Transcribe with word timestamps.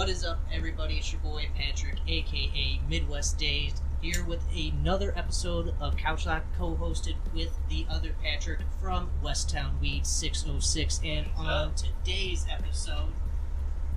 What 0.00 0.08
is 0.08 0.24
up, 0.24 0.40
everybody? 0.50 0.96
It's 0.96 1.12
your 1.12 1.20
boy 1.20 1.50
Patrick, 1.54 1.96
aka 2.08 2.80
Midwest 2.88 3.36
Days, 3.36 3.74
here 4.00 4.24
with 4.24 4.40
another 4.56 5.12
episode 5.14 5.74
of 5.78 5.98
Couch 5.98 6.24
Lock, 6.24 6.42
co-hosted 6.56 7.16
with 7.34 7.50
the 7.68 7.84
other 7.90 8.14
Patrick 8.22 8.60
from 8.80 9.10
Westtown 9.22 9.78
Weed 9.78 10.06
606. 10.06 11.00
And 11.04 11.26
on 11.36 11.74
today's 11.74 12.46
episode, 12.50 13.12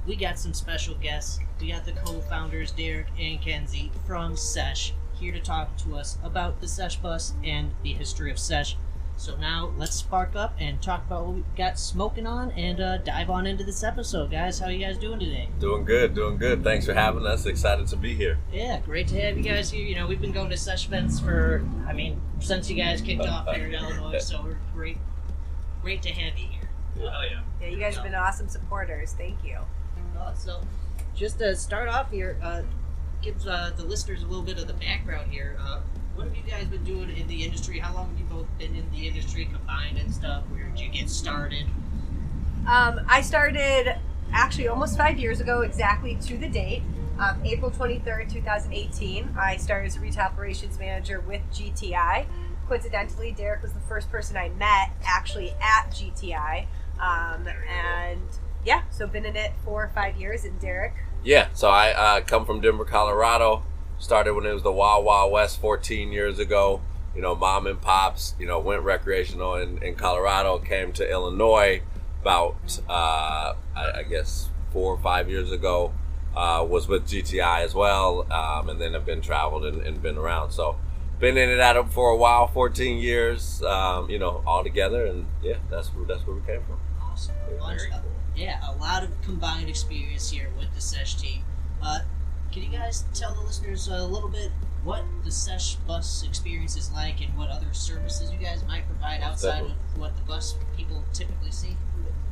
we 0.05 0.18
got 0.18 0.38
some 0.38 0.54
special 0.54 0.95
guests. 0.95 1.39
We 1.62 1.71
got 1.71 1.86
the 1.86 1.94
co-founders 1.94 2.73
Derek 2.73 3.08
and 3.17 3.41
Kenzie 3.41 3.90
from 4.05 4.35
Sesh 4.35 4.94
here 5.13 5.31
to 5.31 5.40
talk 5.40 5.77
to 5.77 5.95
us 5.95 6.17
about 6.22 6.59
the 6.59 6.67
Sesh 6.67 6.98
bus 6.98 7.31
and 7.45 7.72
the 7.81 7.94
history 7.94 8.30
of 8.30 8.38
Sesh. 8.38 8.76
So 9.16 9.36
now 9.38 9.71
let's 9.77 9.95
spark 9.95 10.36
up 10.36 10.55
and 10.59 10.82
talk 10.82 11.05
about 11.05 11.25
what 11.25 11.36
we 11.36 11.43
got 11.55 11.80
smoking 11.80 12.25
on 12.27 12.52
and 12.52 12.81
uh, 12.81 12.98
dive 12.98 13.30
on 13.30 13.45
into 13.48 13.63
this 13.63 13.84
episode, 13.84 14.31
guys. 14.31 14.59
How 14.59 14.67
you 14.67 14.80
guys 14.84 14.98
doing 14.98 15.20
today? 15.20 15.49
Doing 15.59 15.86
good, 15.86 16.13
doing 16.13 16.38
good. 16.38 16.63
Thanks 16.63 16.86
for 16.86 16.94
having 16.94 17.26
us. 17.26 17.45
Excited 17.45 17.88
to 17.88 17.95
be 17.95 18.16
here. 18.16 18.39
Yeah, 18.52 18.80
great 18.81 19.08
to 19.09 19.22
have 19.22 19.38
you 19.38 19.44
guys 19.44 19.72
here. 19.72 19.86
You 19.86 19.95
know, 19.95 20.08
we've 20.08 20.20
been 20.20 20.31
going 20.34 20.49
to 20.49 20.58
Sesh 20.58 20.88
events 20.88 21.20
for, 21.20 21.63
I 21.88 21.94
mean, 21.94 22.20
since 22.39 22.70
you 22.70 22.76
guys 22.76 23.02
kicked 23.02 23.22
off 23.22 23.53
here 23.55 23.67
in 23.67 23.73
Illinois. 23.76 24.17
So 24.17 24.41
we're 24.44 24.58
great, 24.73 24.98
great 25.81 26.02
to 26.02 26.09
have 26.09 26.38
you 26.38 26.48
here. 26.48 26.70
Oh 26.98 27.22
yeah. 27.30 27.41
Yeah, 27.61 27.67
you 27.67 27.77
guys 27.77 27.95
have 27.95 28.03
been 28.03 28.16
awesome 28.16 28.50
supporters. 28.50 29.14
Thank 29.14 29.44
you. 29.44 29.59
Uh, 30.20 30.34
so, 30.34 30.61
just 31.16 31.39
to 31.39 31.55
start 31.55 31.88
off 31.88 32.11
here, 32.11 32.38
uh, 32.41 32.64
gives 33.22 33.48
uh, 33.48 33.72
the 33.77 33.84
listeners 33.84 34.22
a 34.22 34.27
little 34.27 34.44
bit 34.44 34.58
of 34.58 34.67
the 34.67 34.73
background 34.73 35.31
here. 35.31 35.58
What 36.16 36.27
have 36.27 36.35
you 36.35 36.44
guys 36.44 36.66
been 36.66 36.84
doing 36.84 37.09
in 37.17 37.27
the 37.27 37.44
industry? 37.44 37.80
How 37.80 37.94
long 37.95 38.09
have 38.09 38.20
you 38.20 38.26
both 38.26 38.45
been 38.59 38.76
in 38.76 38.90
the 38.91 39.08
industry 39.08 39.45
combined 39.45 39.98
and 39.98 40.13
stuff? 40.13 40.44
Where 40.52 40.63
did 40.66 40.80
you 40.80 40.89
get 40.89 41.09
started? 41.09 41.66
Um, 42.67 43.02
I 43.08 43.22
started 43.22 43.98
actually 44.31 44.67
almost 44.67 44.95
five 44.95 45.17
years 45.17 45.41
ago, 45.41 45.61
exactly 45.61 46.16
to 46.22 46.38
the 46.38 46.47
date. 46.47 46.84
Um, 47.17 47.41
April 47.44 47.72
23rd, 47.72 48.31
2018, 48.31 49.36
I 49.38 49.58
started 49.58 49.88
as 49.88 49.97
a 49.97 50.00
retail 50.00 50.25
operations 50.25 50.78
manager 50.78 51.19
with 51.19 51.41
GTI. 51.52 52.25
Coincidentally, 52.67 53.31
Derek 53.31 53.64
was 53.64 53.73
the 53.73 53.80
first 53.81 54.09
person 54.11 54.38
I 54.38 54.50
met 54.50 54.91
actually 55.03 55.52
at 55.61 55.89
GTI. 55.91 56.67
Um, 57.00 57.47
and 57.67 58.22
yeah, 58.64 58.84
so 58.91 59.08
been 59.08 59.25
in 59.25 59.36
it 59.36 59.52
for 59.66 59.91
five 59.95 60.16
years. 60.16 60.45
And 60.45 60.59
Derek? 60.59 60.94
Yeah, 61.23 61.47
so 61.53 61.69
I 61.69 61.91
uh, 61.91 62.22
come 62.22 62.45
from 62.45 62.61
Denver, 62.61 62.86
Colorado 62.86 63.64
started 64.04 64.34
when 64.34 64.46
it 64.46 64.54
was 64.54 64.64
the 64.64 64.72
Wild 64.72 65.06
Wild 65.06 65.32
West 65.32 65.62
14 65.62 66.12
years 66.12 66.38
ago. 66.38 66.82
You 67.16 67.22
know, 67.22 67.36
mom 67.36 67.68
and 67.68 67.80
pops, 67.80 68.36
you 68.40 68.46
know, 68.46 68.59
went 68.59 68.82
recreational 68.82 69.56
in, 69.56 69.82
in 69.82 69.96
Colorado, 69.96 70.59
came 70.59 70.92
to 70.94 71.09
Illinois 71.09 71.82
about, 72.22 72.80
uh, 72.90 73.54
I, 73.76 73.92
I, 73.98 74.04
guess, 74.04 74.50
four 74.72 74.94
or 74.94 74.98
five 74.98 75.30
years 75.30 75.52
ago. 75.52 75.94
Uh, 76.36 76.66
was 76.68 76.88
with 76.88 77.06
GTI 77.06 77.64
as 77.64 77.76
well, 77.76 78.26
um, 78.34 78.68
and 78.68 78.81
then 78.81 78.94
have 78.94 79.06
been 79.06 79.22
traveled 79.22 79.66
and, 79.66 79.84
and, 79.84 80.02
been 80.02 80.18
around. 80.18 80.50
So, 80.50 80.78
been 81.20 81.38
in 81.38 81.48
and 81.48 81.62
out 81.62 81.78
of 81.78 81.94
for 81.94 82.09
a 82.09 82.18
while, 82.18 82.48
14 82.48 82.98
years, 82.98 83.62
um, 83.62 84.09
you 84.09 84.18
know, 84.18 84.42
all 84.48 84.64
together, 84.64 85.06
and 85.06 85.28
yeah, 85.44 85.58
that's 85.70 85.90
where 85.90 86.08
that's 86.08 86.26
where 86.26 86.36
we 86.36 86.42
came 86.42 86.64
from. 86.64 86.80
Awesome. 87.00 87.36
Yeah, 88.36 88.59
a 88.68 88.74
lot 88.78 89.04
of 89.04 89.22
combined 89.22 89.70
experience 89.70 90.31
here 90.31 90.50
with 90.58 90.74
the 90.74 90.81
Sesh 90.81 91.14
team. 91.16 91.44
Uh, 91.84 92.00
can 92.54 92.62
you 92.62 92.70
guys 92.70 93.04
tell 93.16 93.34
the 93.34 93.42
listeners 93.42 93.88
a 93.88 94.06
little 94.06 94.30
bit 94.30 94.52
what 94.84 95.04
the 95.23 95.32
Sesh 95.32 95.76
bus 95.76 96.23
experience 96.23 96.78
is 96.78 96.92
like 96.92 97.20
and 97.22 97.36
what 97.36 97.50
other 97.50 97.73
services 97.73 98.32
you 98.32 98.38
guys 98.38 98.64
might 98.68 98.86
provide 98.86 99.22
outside 99.22 99.64
of 99.64 99.72
what 99.98 100.16
the 100.16 100.22
bus 100.23 100.56
people 100.78 101.04
typically 101.14 101.50
see? 101.50 101.76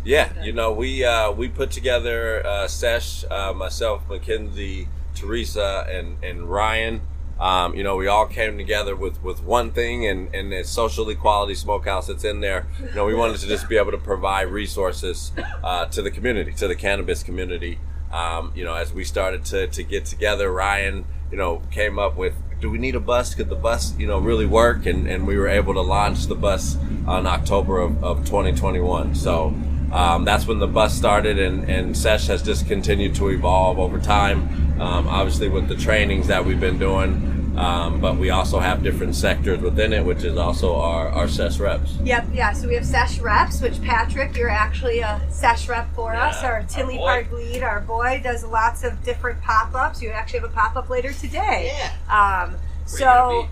Yeah, 0.03 0.43
you 0.43 0.51
know, 0.51 0.71
we 0.71 1.03
uh, 1.03 1.31
we 1.31 1.47
put 1.47 1.71
together 1.71 2.45
uh, 2.45 2.67
Sesh, 2.67 3.23
uh, 3.29 3.53
myself, 3.53 4.07
Mackenzie, 4.07 4.87
Teresa, 5.15 5.87
and 5.89 6.23
and 6.23 6.43
Ryan. 6.43 7.01
Um, 7.39 7.73
you 7.73 7.83
know, 7.83 7.95
we 7.95 8.05
all 8.05 8.27
came 8.27 8.55
together 8.55 8.95
with, 8.95 9.23
with 9.23 9.41
one 9.41 9.71
thing, 9.71 10.05
and, 10.05 10.31
and 10.35 10.53
it's 10.53 10.69
social 10.69 11.09
equality 11.09 11.55
smokehouse 11.55 12.05
that's 12.05 12.23
in 12.23 12.39
there. 12.39 12.67
You 12.79 12.93
know, 12.93 13.05
we 13.05 13.15
wanted 13.15 13.39
to 13.39 13.47
just 13.47 13.67
be 13.67 13.77
able 13.77 13.89
to 13.89 13.97
provide 13.97 14.49
resources 14.49 15.31
uh, 15.63 15.85
to 15.85 16.03
the 16.03 16.11
community, 16.11 16.53
to 16.53 16.67
the 16.67 16.75
cannabis 16.75 17.23
community. 17.23 17.79
Um, 18.11 18.51
you 18.55 18.63
know, 18.63 18.75
as 18.75 18.93
we 18.93 19.03
started 19.03 19.45
to, 19.45 19.67
to 19.67 19.83
get 19.83 20.05
together, 20.05 20.51
Ryan, 20.51 21.05
you 21.31 21.37
know, 21.37 21.61
came 21.71 21.97
up 21.97 22.17
with, 22.17 22.33
do 22.59 22.69
we 22.69 22.77
need 22.77 22.95
a 22.95 22.99
bus? 22.99 23.33
Could 23.33 23.49
the 23.49 23.55
bus, 23.55 23.97
you 23.97 24.05
know, 24.05 24.19
really 24.19 24.45
work? 24.45 24.85
And, 24.85 25.07
and 25.07 25.25
we 25.25 25.37
were 25.37 25.47
able 25.47 25.73
to 25.73 25.81
launch 25.81 26.27
the 26.27 26.35
bus 26.35 26.77
on 27.07 27.25
October 27.25 27.79
of, 27.79 28.03
of 28.03 28.25
2021. 28.25 29.15
So 29.15 29.53
um, 29.91 30.23
that's 30.25 30.47
when 30.47 30.59
the 30.59 30.67
bus 30.67 30.95
started, 30.95 31.37
and, 31.39 31.69
and 31.69 31.97
Sesh 31.97 32.27
has 32.27 32.41
just 32.41 32.67
continued 32.67 33.15
to 33.15 33.29
evolve 33.29 33.77
over 33.77 33.99
time. 33.99 34.79
Um, 34.79 35.07
obviously, 35.07 35.49
with 35.49 35.67
the 35.67 35.75
trainings 35.75 36.27
that 36.27 36.45
we've 36.45 36.59
been 36.59 36.79
doing, 36.79 37.40
um, 37.57 37.99
but 37.99 38.17
we 38.17 38.29
also 38.29 38.59
have 38.59 38.81
different 38.81 39.15
sectors 39.15 39.59
within 39.59 39.91
it, 39.91 40.05
which 40.05 40.23
is 40.23 40.37
also 40.37 40.75
our, 40.75 41.09
our 41.09 41.27
SESH 41.27 41.59
reps. 41.59 41.97
Yep, 42.03 42.27
yeah. 42.33 42.53
So 42.53 42.67
we 42.67 42.75
have 42.75 42.85
SESH 42.85 43.19
reps, 43.19 43.61
which 43.61 43.81
Patrick, 43.81 44.37
you're 44.37 44.49
actually 44.49 44.99
a 44.99 45.21
SESH 45.29 45.67
rep 45.67 45.93
for 45.93 46.13
yeah, 46.13 46.27
us. 46.27 46.43
Our 46.43 46.63
Tinley 46.63 46.97
Park 46.97 47.31
lead, 47.31 47.61
our 47.61 47.81
boy, 47.81 48.21
does 48.23 48.45
lots 48.45 48.83
of 48.83 49.03
different 49.03 49.41
pop 49.41 49.75
ups. 49.75 50.01
You 50.01 50.11
actually 50.11 50.39
have 50.39 50.49
a 50.49 50.53
pop 50.53 50.75
up 50.75 50.89
later 50.89 51.11
today. 51.11 51.71
Yeah. 51.73 52.43
Um, 52.45 52.55
so. 52.85 53.47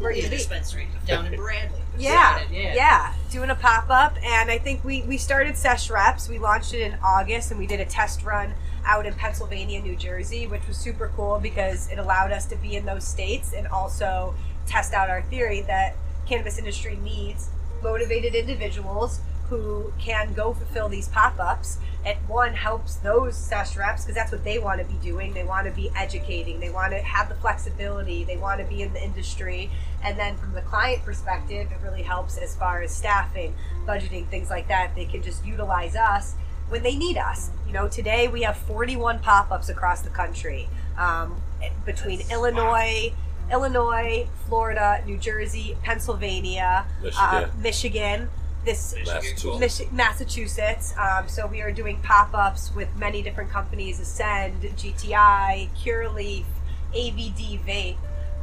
We're 0.00 0.12
going 0.12 0.22
to 0.22 0.28
dispensary 0.28 0.86
down 1.06 1.26
in 1.26 1.36
Bradley. 1.36 1.80
Yeah, 1.98 2.42
yeah, 2.52 2.74
yeah, 2.76 3.12
doing 3.28 3.50
a 3.50 3.56
pop 3.56 3.90
up, 3.90 4.14
and 4.22 4.52
I 4.52 4.58
think 4.58 4.84
we 4.84 5.02
we 5.02 5.18
started 5.18 5.56
Sesh 5.56 5.90
Reps. 5.90 6.28
We 6.28 6.38
launched 6.38 6.72
it 6.72 6.80
in 6.80 6.96
August, 7.02 7.50
and 7.50 7.58
we 7.58 7.66
did 7.66 7.80
a 7.80 7.84
test 7.84 8.22
run 8.22 8.54
out 8.84 9.06
in 9.06 9.14
Pennsylvania, 9.14 9.80
New 9.80 9.96
Jersey, 9.96 10.46
which 10.46 10.66
was 10.66 10.76
super 10.76 11.10
cool 11.16 11.38
because 11.38 11.90
it 11.90 11.98
allowed 11.98 12.32
us 12.32 12.46
to 12.46 12.56
be 12.56 12.76
in 12.76 12.86
those 12.86 13.04
states 13.04 13.52
and 13.52 13.66
also 13.68 14.34
test 14.66 14.92
out 14.92 15.10
our 15.10 15.22
theory 15.22 15.62
that 15.62 15.96
cannabis 16.26 16.58
industry 16.58 16.96
needs 17.02 17.48
motivated 17.82 18.34
individuals 18.34 19.20
who 19.48 19.92
can 19.98 20.34
go 20.34 20.52
fulfill 20.52 20.88
these 20.88 21.08
pop-ups. 21.08 21.78
And 22.04 22.18
one 22.28 22.54
helps 22.54 22.96
those 22.96 23.36
sesh 23.36 23.76
reps 23.76 24.04
because 24.04 24.14
that's 24.14 24.30
what 24.30 24.44
they 24.44 24.58
want 24.58 24.80
to 24.80 24.86
be 24.86 24.98
doing. 25.02 25.32
They 25.32 25.44
want 25.44 25.66
to 25.66 25.72
be 25.72 25.90
educating. 25.96 26.60
They 26.60 26.70
want 26.70 26.92
to 26.92 26.98
have 26.98 27.28
the 27.28 27.34
flexibility. 27.36 28.24
They 28.24 28.36
want 28.36 28.60
to 28.60 28.66
be 28.66 28.82
in 28.82 28.92
the 28.92 29.02
industry. 29.02 29.70
And 30.02 30.18
then 30.18 30.36
from 30.36 30.52
the 30.52 30.60
client 30.62 31.04
perspective 31.04 31.68
it 31.70 31.78
really 31.82 32.02
helps 32.02 32.36
as 32.36 32.54
far 32.54 32.82
as 32.82 32.94
staffing 32.94 33.54
budgeting 33.86 34.26
things 34.28 34.50
like 34.50 34.68
that. 34.68 34.94
They 34.94 35.06
can 35.06 35.22
just 35.22 35.44
utilize 35.44 35.96
us 35.96 36.34
when 36.68 36.82
they 36.82 36.96
need 36.96 37.16
us. 37.16 37.50
You 37.66 37.72
know, 37.72 37.88
today 37.88 38.28
we 38.28 38.42
have 38.42 38.56
41 38.56 39.20
pop-ups 39.20 39.68
across 39.68 40.02
the 40.02 40.10
country 40.10 40.68
um, 40.96 41.40
between 41.84 42.18
That's 42.18 42.32
Illinois, 42.32 43.12
wow. 43.50 43.56
Illinois, 43.56 44.28
Florida, 44.46 45.02
New 45.06 45.18
Jersey, 45.18 45.76
Pennsylvania, 45.82 46.86
Michigan. 47.02 47.24
Uh, 47.24 47.50
Michigan 47.60 48.28
this 48.64 48.94
Massachusetts. 49.06 49.92
Massachusetts. 49.92 50.94
Um, 50.98 51.28
so 51.28 51.46
we 51.46 51.62
are 51.62 51.72
doing 51.72 52.00
pop-ups 52.02 52.74
with 52.74 52.94
many 52.96 53.22
different 53.22 53.50
companies: 53.50 54.00
Ascend, 54.00 54.62
GTI, 54.62 55.70
Curaleaf, 55.76 56.44
ABD 56.92 57.60
Vape. 57.66 57.96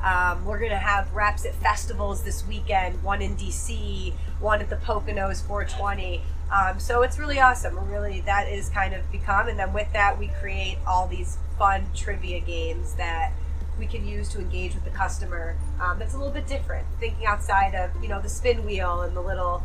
Um, 0.03 0.45
we're 0.45 0.59
going 0.59 0.71
to 0.71 0.77
have 0.77 1.11
reps 1.13 1.45
at 1.45 1.55
festivals 1.55 2.23
this 2.23 2.45
weekend. 2.45 3.01
One 3.01 3.21
in 3.21 3.35
DC, 3.35 4.13
one 4.39 4.61
at 4.61 4.69
the 4.69 4.75
Poconos 4.75 5.45
420. 5.45 6.21
Um, 6.51 6.79
so 6.79 7.01
it's 7.01 7.17
really 7.17 7.39
awesome. 7.39 7.77
Really, 7.89 8.21
that 8.21 8.47
is 8.47 8.69
kind 8.69 8.93
of 8.93 9.11
become, 9.11 9.47
and 9.47 9.57
then 9.57 9.73
with 9.73 9.91
that, 9.93 10.19
we 10.19 10.27
create 10.39 10.77
all 10.87 11.07
these 11.07 11.37
fun 11.57 11.87
trivia 11.95 12.39
games 12.39 12.95
that 12.95 13.31
we 13.79 13.85
can 13.85 14.07
use 14.07 14.29
to 14.29 14.39
engage 14.39 14.73
with 14.73 14.83
the 14.83 14.91
customer. 14.91 15.55
Um, 15.81 15.99
that's 15.99 16.13
a 16.13 16.17
little 16.17 16.33
bit 16.33 16.47
different, 16.47 16.85
thinking 16.99 17.25
outside 17.25 17.73
of 17.75 17.91
you 18.01 18.09
know 18.09 18.21
the 18.21 18.29
spin 18.29 18.65
wheel 18.65 19.01
and 19.01 19.15
the 19.15 19.21
little 19.21 19.63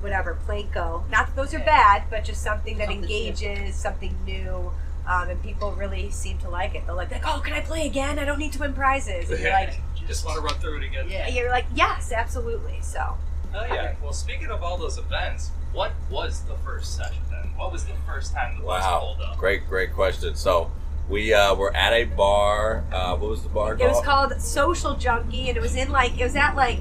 whatever 0.00 0.38
Plinko. 0.46 1.08
Not 1.10 1.26
that 1.26 1.36
those 1.36 1.54
are 1.54 1.58
bad, 1.58 2.04
but 2.10 2.24
just 2.24 2.42
something 2.42 2.78
that 2.78 2.88
something 2.88 3.02
engages, 3.02 3.58
new. 3.58 3.72
something 3.72 4.16
new. 4.24 4.72
Um, 5.06 5.30
and 5.30 5.42
people 5.42 5.72
really 5.72 6.10
seem 6.10 6.36
to 6.40 6.50
like 6.50 6.74
it. 6.74 6.84
They're 6.84 6.94
like, 6.94 7.10
like, 7.10 7.26
oh, 7.26 7.40
can 7.40 7.54
I 7.54 7.62
play 7.62 7.86
again? 7.86 8.18
I 8.18 8.26
don't 8.26 8.38
need 8.38 8.52
to 8.52 8.58
win 8.58 8.74
prizes. 8.74 9.30
And 9.30 9.40
you're 9.40 9.52
like, 9.52 9.80
you 9.96 10.06
just 10.06 10.24
want 10.24 10.36
to 10.36 10.42
run 10.42 10.54
through 10.60 10.78
it 10.78 10.84
again. 10.84 11.06
Yeah. 11.08 11.28
You're 11.28 11.50
like, 11.50 11.64
yes, 11.74 12.12
absolutely. 12.12 12.78
So. 12.82 13.16
Oh 13.54 13.64
yeah. 13.64 13.72
Okay. 13.72 13.96
Well, 14.02 14.12
speaking 14.12 14.48
of 14.48 14.62
all 14.62 14.76
those 14.76 14.98
events, 14.98 15.50
what 15.72 15.92
was 16.10 16.42
the 16.42 16.54
first 16.64 16.96
session 16.96 17.22
then? 17.30 17.50
What 17.56 17.72
was 17.72 17.84
the 17.84 17.94
first 18.06 18.34
time 18.34 18.56
the 18.56 18.64
bus 18.64 18.82
wow. 18.82 19.00
pulled 19.00 19.20
up? 19.20 19.38
Great, 19.38 19.66
great 19.68 19.92
question. 19.92 20.34
So 20.34 20.70
we 21.08 21.32
uh, 21.32 21.54
were 21.54 21.74
at 21.74 21.92
a 21.92 22.04
bar. 22.04 22.84
Uh, 22.92 23.16
what 23.16 23.30
was 23.30 23.42
the 23.42 23.48
bar 23.48 23.74
it 23.74 23.78
called? 23.78 23.90
It 23.90 23.94
was 23.94 24.04
called 24.04 24.40
Social 24.40 24.94
Junkie, 24.94 25.48
and 25.48 25.56
it 25.56 25.60
was 25.60 25.76
in 25.76 25.90
like 25.90 26.18
it 26.18 26.24
was 26.24 26.36
at 26.36 26.54
like 26.54 26.80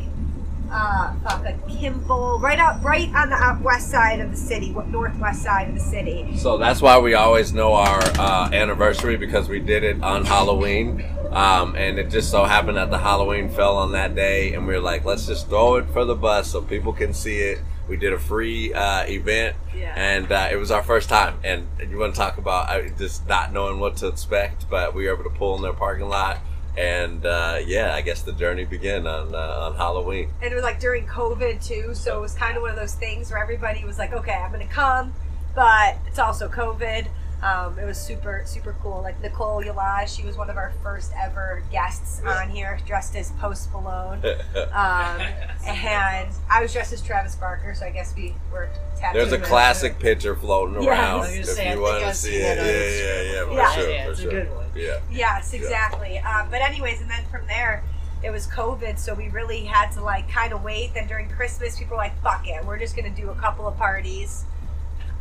uh, 0.71 1.13
fuck, 1.23 1.45
a 1.45 1.53
Kimball, 1.69 2.39
right 2.39 2.59
out, 2.59 2.83
right 2.83 3.13
on 3.15 3.29
the 3.29 3.35
out 3.35 3.61
west 3.61 3.89
side 3.89 4.19
of 4.19 4.31
the 4.31 4.37
city, 4.37 4.69
northwest 4.87 5.43
side 5.43 5.69
of 5.69 5.75
the 5.75 5.81
city. 5.81 6.35
So 6.37 6.57
that's 6.57 6.81
why 6.81 6.97
we 6.99 7.13
always 7.13 7.53
know 7.53 7.73
our 7.73 8.01
uh, 8.19 8.49
anniversary 8.51 9.17
because 9.17 9.47
we 9.47 9.59
did 9.59 9.83
it 9.83 10.01
on 10.03 10.25
Halloween, 10.25 11.05
um, 11.31 11.75
and 11.75 11.99
it 11.99 12.09
just 12.09 12.29
so 12.29 12.43
happened 12.43 12.77
that 12.77 12.89
the 12.89 12.97
Halloween 12.97 13.49
fell 13.49 13.77
on 13.77 13.91
that 13.93 14.15
day, 14.15 14.53
and 14.53 14.67
we 14.67 14.73
were 14.73 14.81
like, 14.81 15.05
let's 15.05 15.27
just 15.27 15.47
throw 15.47 15.75
it 15.75 15.85
for 15.89 16.03
the 16.03 16.15
bus 16.15 16.51
so 16.51 16.61
people 16.61 16.93
can 16.93 17.13
see 17.13 17.39
it 17.39 17.59
We 17.87 17.97
did 17.97 18.13
a 18.13 18.19
free 18.19 18.73
uh, 18.73 19.05
event, 19.07 19.55
Yeah. 19.77 19.93
and 19.95 20.31
uh, 20.31 20.49
it 20.51 20.57
was 20.57 20.71
our 20.71 20.83
first 20.83 21.07
time. 21.09 21.39
And 21.43 21.67
you 21.89 21.97
want 21.97 22.13
to 22.15 22.19
talk 22.19 22.37
about 22.37 22.69
uh, 22.69 22.89
just 22.97 23.27
not 23.27 23.53
knowing 23.53 23.79
what 23.79 23.97
to 23.97 24.07
expect, 24.07 24.69
but 24.69 24.93
we 24.93 25.05
were 25.07 25.13
able 25.13 25.23
to 25.23 25.35
pull 25.37 25.55
in 25.55 25.61
their 25.61 25.73
parking 25.73 26.09
lot, 26.09 26.39
and 26.77 27.25
uh, 27.25 27.59
yeah, 27.65 27.95
I 27.95 28.01
guess 28.01 28.21
the 28.23 28.33
journey 28.33 28.65
began 28.65 29.07
on 29.07 29.33
uh, 29.33 29.37
on 29.71 29.75
Halloween. 29.75 30.31
and 30.41 30.51
it 30.51 30.55
was 30.55 30.63
like 30.63 30.79
during 30.79 31.07
COVID 31.07 31.65
too, 31.65 31.95
so 31.95 32.17
it 32.17 32.21
was 32.21 32.33
kind 32.33 32.55
of 32.57 32.61
one 32.61 32.71
of 32.71 32.77
those 32.77 32.93
things 32.95 33.31
where 33.31 33.41
everybody 33.41 33.83
was 33.85 33.97
like, 33.97 34.11
"Okay, 34.13 34.33
I'm 34.33 34.51
gonna 34.51 34.67
come," 34.67 35.13
but 35.55 35.95
it's 36.07 36.19
also 36.19 36.47
COVID. 36.49 37.07
Um, 37.43 37.77
it 37.77 37.85
was 37.85 37.99
super 37.99 38.41
super 38.45 38.75
cool. 38.81 39.01
Like 39.01 39.21
Nicole 39.21 39.61
Yala, 39.63 40.07
she 40.07 40.23
was 40.25 40.35
one 40.37 40.49
of 40.49 40.57
our 40.57 40.73
first 40.81 41.11
ever 41.15 41.61
guests 41.71 42.21
on 42.25 42.49
here, 42.49 42.79
dressed 42.87 43.15
as 43.15 43.31
Post 43.33 43.71
Malone, 43.71 44.23
um, 44.73 45.21
and 45.67 46.29
I 46.49 46.59
was 46.61 46.73
dressed 46.73 46.93
as 46.93 47.01
Travis 47.01 47.35
Barker. 47.35 47.75
So 47.75 47.85
I 47.85 47.91
guess 47.91 48.15
we 48.15 48.33
were. 48.51 48.69
tattooed 48.97 49.15
There's 49.21 49.33
a 49.33 49.37
with- 49.39 49.47
classic 49.47 49.99
picture 49.99 50.35
floating 50.35 50.81
Yes. 50.81 50.87
around 50.99 51.21
I 51.21 51.27
if 51.33 51.45
say, 51.45 51.73
you 51.73 51.81
want 51.81 52.03
to 52.03 52.13
see 52.15 52.37
it. 52.37 52.55
that 52.55 52.65
Yeah, 52.65 52.71
yeah, 52.73 53.33
yeah, 53.33 53.45
for 53.45 53.53
Yeah. 53.53 53.71
sure, 53.75 53.89
Yeah, 53.91 54.05
for 54.05 54.09
it's 54.11 54.19
a 54.19 54.23
sure. 54.23 54.31
good 54.31 54.55
one. 54.55 54.65
Yeah. 54.75 54.99
Yes, 55.11 55.53
exactly. 55.53 56.17
Um, 56.19 56.49
but 56.49 56.61
anyways, 56.61 57.01
and 57.01 57.09
then 57.09 57.23
from 57.31 57.45
there, 57.45 57.83
it 58.23 58.31
was 58.31 58.47
COVID, 58.47 58.97
so 58.97 59.13
we 59.13 59.29
really 59.29 59.63
had 59.65 59.91
to 59.91 60.01
like 60.01 60.27
kind 60.27 60.53
of 60.53 60.63
wait. 60.63 60.95
Then 60.95 61.07
during 61.07 61.29
Christmas, 61.29 61.77
people 61.77 61.97
were 61.97 62.01
like, 62.03 62.19
"Fuck 62.23 62.47
it, 62.47 62.65
we're 62.65 62.79
just 62.79 62.95
gonna 62.95 63.11
do 63.11 63.29
a 63.29 63.35
couple 63.35 63.67
of 63.67 63.77
parties." 63.77 64.43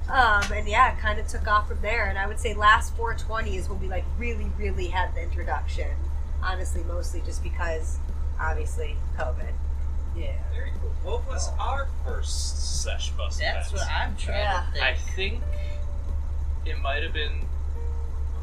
Um, 0.09 0.53
and 0.53 0.69
yeah, 0.69 0.93
it 0.97 1.01
kind 1.01 1.19
of 1.19 1.27
took 1.27 1.47
off 1.49 1.69
from 1.69 1.81
there. 1.83 2.07
And 2.07 2.19
I 2.19 2.27
would 2.27 2.39
say 2.39 2.55
last 2.55 2.95
420 2.97 3.57
is 3.57 3.69
when 3.69 3.81
we 3.81 3.89
like 3.89 4.05
really, 4.19 4.51
really 4.59 4.87
had 4.89 5.15
the 5.15 5.23
introduction. 5.23 5.91
Honestly, 6.43 6.83
mostly 6.85 7.23
just 7.27 7.43
because, 7.43 7.99
obviously, 8.41 8.97
COVID. 9.19 9.53
Yeah. 10.17 10.33
Very 10.55 10.71
cool. 10.81 10.91
What 11.03 11.27
was 11.27 11.51
our 11.59 11.89
first 12.05 12.83
Sesh 12.83 13.11
Bus 13.11 13.39
That's 13.39 13.71
event? 13.73 13.83
what 13.83 13.91
I'm 13.93 14.17
trying 14.17 14.39
Yeah. 14.39 14.65
to 14.67 14.73
think. 14.73 14.85
I 14.85 14.95
think 14.95 15.43
it 16.65 16.79
might 16.81 17.03
have 17.03 17.13
been 17.13 17.45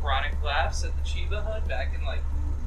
Chronic 0.01 0.33
Laughs 0.44 0.83
at 0.83 0.92
the 0.98 1.01
Chiba 1.04 1.44
Hut 1.44 1.68
back 1.68 1.94
in 1.98 2.04
like 2.06 2.19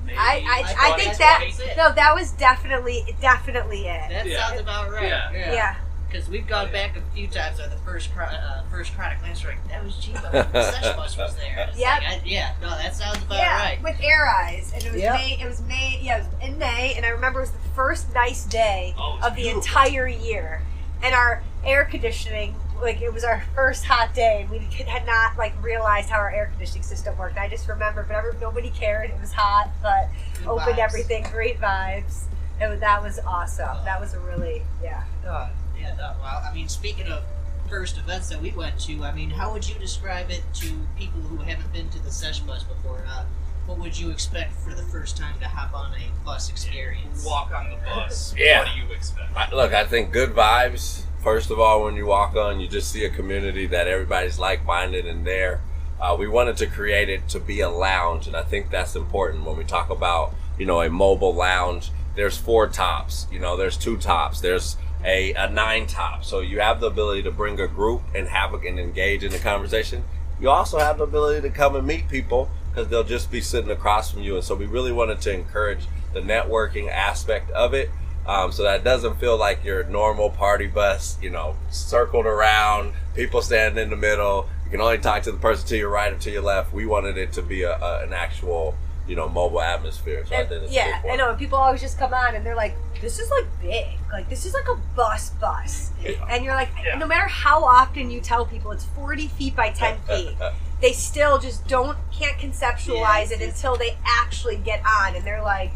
May. 0.06 0.16
I, 0.16 0.36
I, 0.46 0.60
I, 0.60 0.88
thought 0.90 0.98
think 1.00 1.18
that 1.18 1.38
what 1.40 1.46
he 1.48 1.52
said. 1.52 1.76
no, 1.76 1.92
that 1.92 2.14
was 2.14 2.32
definitely, 2.32 3.14
definitely 3.20 3.86
it. 3.86 4.08
That 4.08 4.26
Yeah. 4.26 4.46
sounds 4.48 4.60
about 4.60 4.90
right. 4.90 5.04
Yeah. 5.04 5.32
yeah. 5.32 5.76
Because 6.08 6.28
we've 6.28 6.46
gone 6.46 6.70
back 6.70 6.96
a 6.96 7.02
few 7.14 7.26
times 7.26 7.58
on 7.60 7.68
the 7.70 7.76
first 7.78 8.14
chron- 8.14 8.34
uh, 8.34 8.62
first 8.70 8.94
Chronic 8.94 9.20
Laughs 9.22 9.44
like 9.44 9.68
that 9.68 9.84
was 9.84 9.94
Chiba. 9.94 10.30
the 10.52 10.62
Sesh 10.62 11.16
was 11.18 11.36
there. 11.36 11.66
It's 11.68 11.78
Yep. 11.78 12.00
like, 12.02 12.08
I, 12.08 12.20
yeah, 12.24 12.54
no, 12.62 12.70
that 12.70 12.94
sounds 12.94 13.18
about 13.22 13.38
yeah, 13.38 13.58
right. 13.58 13.82
with 13.82 13.96
Air 14.00 14.26
Eyes, 14.28 14.72
and 14.74 14.84
it 14.84 14.92
was 14.92 15.02
Yep. 15.02 15.14
May. 15.14 15.38
It 15.40 15.46
was 15.48 15.60
May. 15.62 15.98
Yeah, 16.02 16.18
it 16.18 16.24
was 16.24 16.48
in 16.48 16.58
May, 16.58 16.94
and 16.96 17.04
I 17.04 17.08
remember 17.10 17.40
it 17.40 17.42
was 17.42 17.50
the 17.50 17.68
first 17.74 18.12
nice 18.14 18.44
day 18.44 18.94
Oh, 18.98 19.14
it 19.14 19.16
was 19.20 19.26
of 19.30 19.36
the 19.36 19.48
entire 19.48 20.06
year, 20.06 20.62
and 21.02 21.14
our 21.14 21.42
air 21.64 21.84
conditioning. 21.84 22.54
Like 22.80 23.00
it 23.00 23.10
was 23.10 23.24
our 23.24 23.42
first 23.54 23.86
hot 23.86 24.12
day. 24.14 24.42
and 24.42 24.50
We 24.50 24.58
had 24.84 25.06
not 25.06 25.38
like 25.38 25.54
realized 25.64 26.10
how 26.10 26.18
our 26.18 26.30
air 26.30 26.46
conditioning 26.52 26.82
system 26.82 27.16
worked. 27.16 27.38
I 27.38 27.48
just 27.48 27.66
remember, 27.68 28.02
but 28.06 28.14
every, 28.16 28.34
nobody 28.38 28.68
cared. 28.68 29.08
It 29.08 29.18
was 29.18 29.32
hot, 29.32 29.70
but 29.82 30.08
Good 30.38 30.46
opened 30.46 30.76
vibes. 30.76 30.78
everything. 30.84 31.22
Great 31.32 31.58
vibes. 31.58 32.24
It 32.60 32.68
was, 32.68 32.80
that 32.80 33.02
was 33.02 33.18
awesome. 33.26 33.82
That 33.86 33.98
was 33.98 34.12
a 34.12 34.20
really 34.20 34.62
yeah. 34.82 35.04
Uh, 35.26 35.48
yeah, 35.86 35.94
no, 35.96 36.12
well, 36.20 36.42
I 36.48 36.52
mean, 36.54 36.68
speaking 36.68 37.06
of 37.06 37.22
first 37.68 37.98
events 37.98 38.28
that 38.28 38.40
we 38.40 38.50
went 38.52 38.78
to, 38.80 39.02
I 39.04 39.12
mean, 39.12 39.30
how 39.30 39.52
would 39.52 39.68
you 39.68 39.74
describe 39.76 40.30
it 40.30 40.42
to 40.54 40.72
people 40.98 41.20
who 41.22 41.36
haven't 41.38 41.72
been 41.72 41.88
to 41.90 42.02
the 42.04 42.10
Sesh 42.10 42.40
Bus 42.40 42.62
before? 42.62 43.04
Uh, 43.08 43.24
what 43.66 43.78
would 43.78 43.98
you 43.98 44.10
expect 44.10 44.52
for 44.52 44.74
the 44.74 44.82
first 44.84 45.16
time 45.16 45.38
to 45.40 45.48
hop 45.48 45.74
on 45.74 45.92
a 45.94 46.24
bus 46.24 46.48
experience? 46.50 47.24
Walk 47.26 47.50
on 47.52 47.70
the 47.70 47.76
bus. 47.84 48.34
Yeah. 48.38 48.60
What 48.60 48.68
do 48.74 48.80
you 48.80 48.92
expect? 48.94 49.36
I- 49.36 49.52
Look, 49.54 49.72
I 49.72 49.84
think 49.84 50.12
good 50.12 50.30
vibes. 50.30 51.02
First 51.22 51.50
of 51.50 51.58
all, 51.58 51.82
when 51.82 51.96
you 51.96 52.06
walk 52.06 52.36
on, 52.36 52.60
you 52.60 52.68
just 52.68 52.92
see 52.92 53.04
a 53.04 53.10
community 53.10 53.66
that 53.66 53.88
everybody's 53.88 54.38
like-minded 54.38 55.06
and 55.06 55.26
there. 55.26 55.60
Uh, 56.00 56.14
we 56.16 56.28
wanted 56.28 56.56
to 56.58 56.66
create 56.66 57.08
it 57.08 57.26
to 57.30 57.40
be 57.40 57.60
a 57.60 57.68
lounge, 57.70 58.28
and 58.28 58.36
I 58.36 58.42
think 58.42 58.70
that's 58.70 58.94
important 58.94 59.44
when 59.44 59.56
we 59.56 59.64
talk 59.64 59.90
about 59.90 60.32
you 60.58 60.66
know 60.66 60.80
a 60.82 60.88
mobile 60.90 61.34
lounge. 61.34 61.90
There's 62.14 62.36
four 62.38 62.68
tops, 62.68 63.26
you 63.32 63.38
know, 63.40 63.56
there's 63.56 63.76
two 63.76 63.96
tops, 63.96 64.40
there's 64.40 64.76
a, 65.04 65.32
a 65.34 65.50
nine 65.50 65.86
top, 65.86 66.24
so 66.24 66.40
you 66.40 66.60
have 66.60 66.80
the 66.80 66.86
ability 66.86 67.22
to 67.22 67.30
bring 67.30 67.60
a 67.60 67.68
group 67.68 68.02
and 68.14 68.28
have 68.28 68.54
a, 68.54 68.56
and 68.56 68.78
engage 68.78 69.22
in 69.22 69.32
the 69.32 69.38
conversation. 69.38 70.04
You 70.40 70.50
also 70.50 70.78
have 70.78 70.98
the 70.98 71.04
ability 71.04 71.42
to 71.42 71.50
come 71.50 71.76
and 71.76 71.86
meet 71.86 72.08
people 72.08 72.50
because 72.70 72.88
they'll 72.88 73.04
just 73.04 73.30
be 73.30 73.40
sitting 73.40 73.70
across 73.70 74.10
from 74.10 74.22
you, 74.22 74.34
and 74.34 74.44
so 74.44 74.54
we 74.54 74.66
really 74.66 74.92
wanted 74.92 75.20
to 75.22 75.32
encourage 75.32 75.86
the 76.12 76.20
networking 76.20 76.90
aspect 76.90 77.50
of 77.50 77.74
it 77.74 77.90
um, 78.26 78.50
so 78.50 78.64
that 78.64 78.82
doesn't 78.82 79.20
feel 79.20 79.36
like 79.36 79.64
your 79.64 79.84
normal 79.84 80.30
party 80.30 80.66
bus, 80.66 81.16
you 81.22 81.30
know, 81.30 81.54
circled 81.70 82.26
around, 82.26 82.92
people 83.14 83.40
standing 83.40 83.82
in 83.82 83.90
the 83.90 83.96
middle. 83.96 84.48
You 84.64 84.72
can 84.72 84.80
only 84.80 84.98
talk 84.98 85.22
to 85.24 85.32
the 85.32 85.38
person 85.38 85.68
to 85.68 85.76
your 85.76 85.90
right 85.90 86.12
or 86.12 86.18
to 86.18 86.30
your 86.30 86.42
left. 86.42 86.72
We 86.72 86.86
wanted 86.86 87.16
it 87.16 87.32
to 87.34 87.42
be 87.42 87.62
a, 87.62 87.78
a, 87.78 88.02
an 88.02 88.12
actual, 88.12 88.74
you 89.06 89.14
know, 89.16 89.28
mobile 89.28 89.60
atmosphere. 89.60 90.24
So 90.26 90.34
I 90.36 90.44
think 90.46 90.64
it's 90.64 90.72
yeah, 90.72 91.02
big 91.02 91.12
I 91.12 91.16
know. 91.16 91.30
And 91.30 91.38
people 91.38 91.58
always 91.58 91.80
just 91.80 91.98
come 91.98 92.12
on 92.12 92.34
and 92.34 92.44
they're 92.44 92.56
like, 92.56 92.74
"This 93.00 93.18
is 93.18 93.30
like 93.30 93.46
big. 93.62 93.86
Like 94.12 94.28
this 94.28 94.44
is 94.44 94.52
like 94.54 94.68
a 94.68 94.76
bus 94.96 95.30
bus." 95.30 95.90
Yeah. 96.02 96.12
And 96.28 96.44
you're 96.44 96.54
like, 96.54 96.70
Yeah. 96.84 96.98
no 96.98 97.06
matter 97.06 97.28
how 97.28 97.64
often 97.64 98.10
you 98.10 98.20
tell 98.20 98.44
people 98.46 98.70
it's 98.72 98.84
40 98.84 99.28
feet 99.28 99.54
by 99.56 99.70
10 99.70 99.98
feet, 100.08 100.36
they 100.80 100.92
still 100.92 101.38
just 101.38 101.66
don't 101.68 101.96
can't 102.12 102.36
conceptualize 102.38 103.30
Yeah, 103.30 103.36
it 103.36 103.42
until 103.42 103.76
they 103.76 103.96
actually 104.04 104.56
get 104.56 104.82
on, 104.84 105.14
and 105.16 105.24
they're 105.24 105.42
like, 105.42 105.72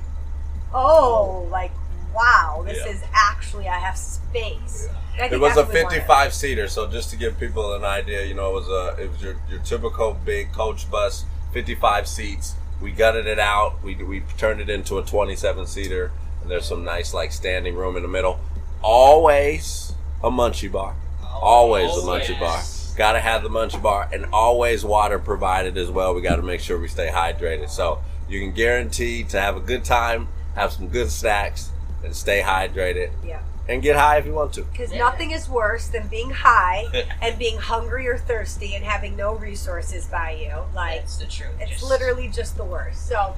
oh, 0.73 1.45
"Oh, 1.45 1.49
like 1.51 1.71
wow, 2.15 2.63
this 2.67 2.79
Yeah. 2.85 2.93
is 2.93 3.03
actually 3.15 3.69
I 3.69 3.79
have 3.79 3.97
space." 3.97 4.89
And 5.19 5.33
It 5.33 5.39
was 5.41 5.53
a 5.53 5.57
that's 5.57 5.67
what 5.69 5.75
we 5.75 5.83
wanted. 5.83 5.97
55 5.97 6.35
seater, 6.35 6.69
so 6.69 6.87
just 6.87 7.11
to 7.11 7.17
give 7.17 7.39
people 7.39 7.75
an 7.75 7.85
idea, 7.85 8.25
you 8.25 8.35
know, 8.35 8.51
it 8.51 8.55
was 8.55 8.69
a 8.69 9.03
it 9.03 9.11
was 9.11 9.23
your, 9.23 9.37
your 9.51 9.61
typical 9.61 10.15
big 10.15 10.53
coach 10.53 10.91
bus, 10.91 11.25
55 11.53 12.07
seats. 12.09 12.55
We 12.81 12.93
gutted 12.93 13.27
it 13.27 13.39
out. 13.39 13.83
We 13.83 13.95
we 13.97 14.23
turned 14.39 14.61
it 14.61 14.71
into 14.71 14.99
a 14.99 15.03
27 15.05 15.67
seater, 15.67 16.13
and 16.43 16.51
there's 16.51 16.65
some 16.67 16.85
nice 16.85 17.13
like 17.13 17.33
standing 17.33 17.75
room 17.75 17.97
in 17.97 18.03
the 18.03 18.09
middle. 18.09 18.41
Always 18.83 19.93
a 20.23 20.31
munchie 20.31 20.71
bar. 20.71 20.95
Always 21.43 21.91
a 21.97 22.01
munchie 22.01 22.39
bar. 22.39 22.63
Got 22.97 23.13
to 23.13 23.21
have 23.21 23.43
the 23.43 23.49
munchie 23.49 23.83
bar, 23.83 24.09
and 24.13 24.27
always 24.33 24.85
water 24.85 25.19
provided 25.19 25.79
as 25.79 25.91
well. 25.91 26.15
We 26.15 26.21
got 26.23 26.37
to 26.37 26.43
make 26.43 26.61
sure 26.61 26.79
we 26.79 26.89
stay 26.89 27.09
hydrated. 27.09 27.71
So 27.71 28.01
you 28.29 28.41
can 28.41 28.53
guarantee 28.53 29.25
to 29.25 29.41
have 29.41 29.57
a 29.57 29.61
good 29.61 29.85
time, 29.85 30.29
have 30.55 30.73
some 30.73 30.89
good 30.89 31.11
snacks, 31.11 31.71
and 32.05 32.15
stay 32.15 32.43
hydrated, 32.43 33.11
Yeah. 33.25 33.41
And 33.69 33.83
get 33.83 33.97
high 33.97 34.17
if 34.19 34.27
you 34.27 34.33
want 34.35 34.53
to. 34.55 34.63
Because 34.63 34.93
Yeah. 34.93 34.99
nothing 34.99 35.31
is 35.31 35.49
worse 35.49 35.89
than 35.89 36.09
being 36.09 36.31
high 36.31 36.87
and 37.23 37.39
being 37.39 37.59
hungry 37.59 38.09
or 38.09 38.19
thirsty 38.19 38.75
and 38.75 38.85
having 38.85 39.17
no 39.17 39.35
resources 39.35 40.07
by 40.07 40.33
you. 40.33 40.65
Like 40.75 41.01
That's 41.01 41.17
the 41.19 41.27
truth. 41.27 41.51
It's 41.61 41.71
Just- 41.73 41.83
literally 41.85 42.29
just 42.29 42.57
the 42.57 42.65
worst. 42.65 43.07
So 43.07 43.35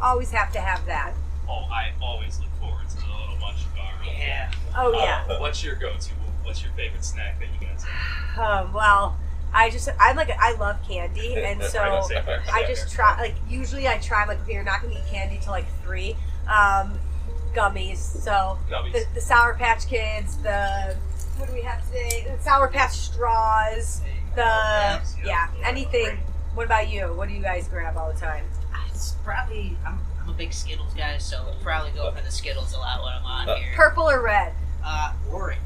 always 0.00 0.30
have 0.30 0.52
to 0.52 0.60
have 0.60 0.84
that. 0.86 1.12
Oh, 1.48 1.64
I 1.72 1.90
always 2.00 2.38
look 2.40 2.48
forward 2.60 2.88
to 2.88 2.96
the 2.96 3.02
little 3.02 3.36
munchie 3.36 3.74
bar. 3.76 3.90
Yeah. 4.18 4.50
Oh 4.76 4.92
Uh, 4.94 4.98
yeah. 4.98 5.40
what's 5.40 5.62
your 5.64 5.74
go-to? 5.74 6.12
What's 6.44 6.62
your 6.62 6.72
favorite 6.72 7.04
snack 7.04 7.38
that 7.40 7.48
you 7.60 7.66
guys 7.66 7.84
have? 7.84 8.18
Um, 8.38 8.72
well, 8.72 9.18
I 9.52 9.68
just 9.68 9.86
I'm 10.00 10.16
like 10.16 10.30
I 10.30 10.52
love 10.54 10.76
candy, 10.88 11.34
and 11.44 11.62
so 11.62 11.80
Right, 11.82 12.40
I 12.50 12.64
just 12.66 12.90
try 12.90 13.20
like 13.20 13.34
usually 13.46 13.86
I 13.86 13.98
try 13.98 14.24
like 14.24 14.40
okay, 14.42 14.54
you're 14.54 14.64
not 14.64 14.80
gonna 14.80 14.94
eat 14.94 15.06
candy 15.10 15.38
till 15.42 15.52
like 15.52 15.66
three. 15.82 16.16
Um, 16.48 16.98
gummies. 17.54 17.98
So 17.98 18.58
Gummies. 18.70 18.92
the, 18.92 19.04
the 19.14 19.20
Sour 19.20 19.54
Patch 19.54 19.86
Kids, 19.86 20.36
the 20.38 20.96
what 21.36 21.48
do 21.48 21.54
we 21.54 21.62
have 21.62 21.84
today? 21.86 22.26
The 22.36 22.42
Sour 22.42 22.68
Patch 22.68 22.92
straws. 22.92 24.00
The 24.34 24.40
Yes, 24.42 25.16
yeah, 25.24 25.48
yeah. 25.58 25.68
anything. 25.68 26.18
What 26.54 26.66
about 26.66 26.90
you? 26.90 27.04
What 27.14 27.28
do 27.28 27.34
you 27.34 27.42
guys 27.42 27.68
grab 27.68 27.96
all 27.96 28.12
the 28.12 28.18
time? 28.18 28.44
It's 28.88 29.12
probably 29.24 29.76
I'm, 29.86 29.98
I'm 30.22 30.28
a 30.30 30.32
big 30.32 30.52
Skittles 30.52 30.92
guy, 30.94 31.18
so 31.18 31.38
I'll 31.38 31.54
probably 31.62 31.90
go 31.92 32.10
for 32.12 32.22
the 32.22 32.30
Skittles 32.30 32.72
a 32.74 32.78
lot 32.78 33.02
when 33.02 33.12
I'm 33.12 33.24
on 33.24 33.56
here. 33.58 33.72
Purple 33.74 34.08
or 34.08 34.22
red? 34.22 34.52
Uh, 34.84 35.12
orange. 35.30 35.60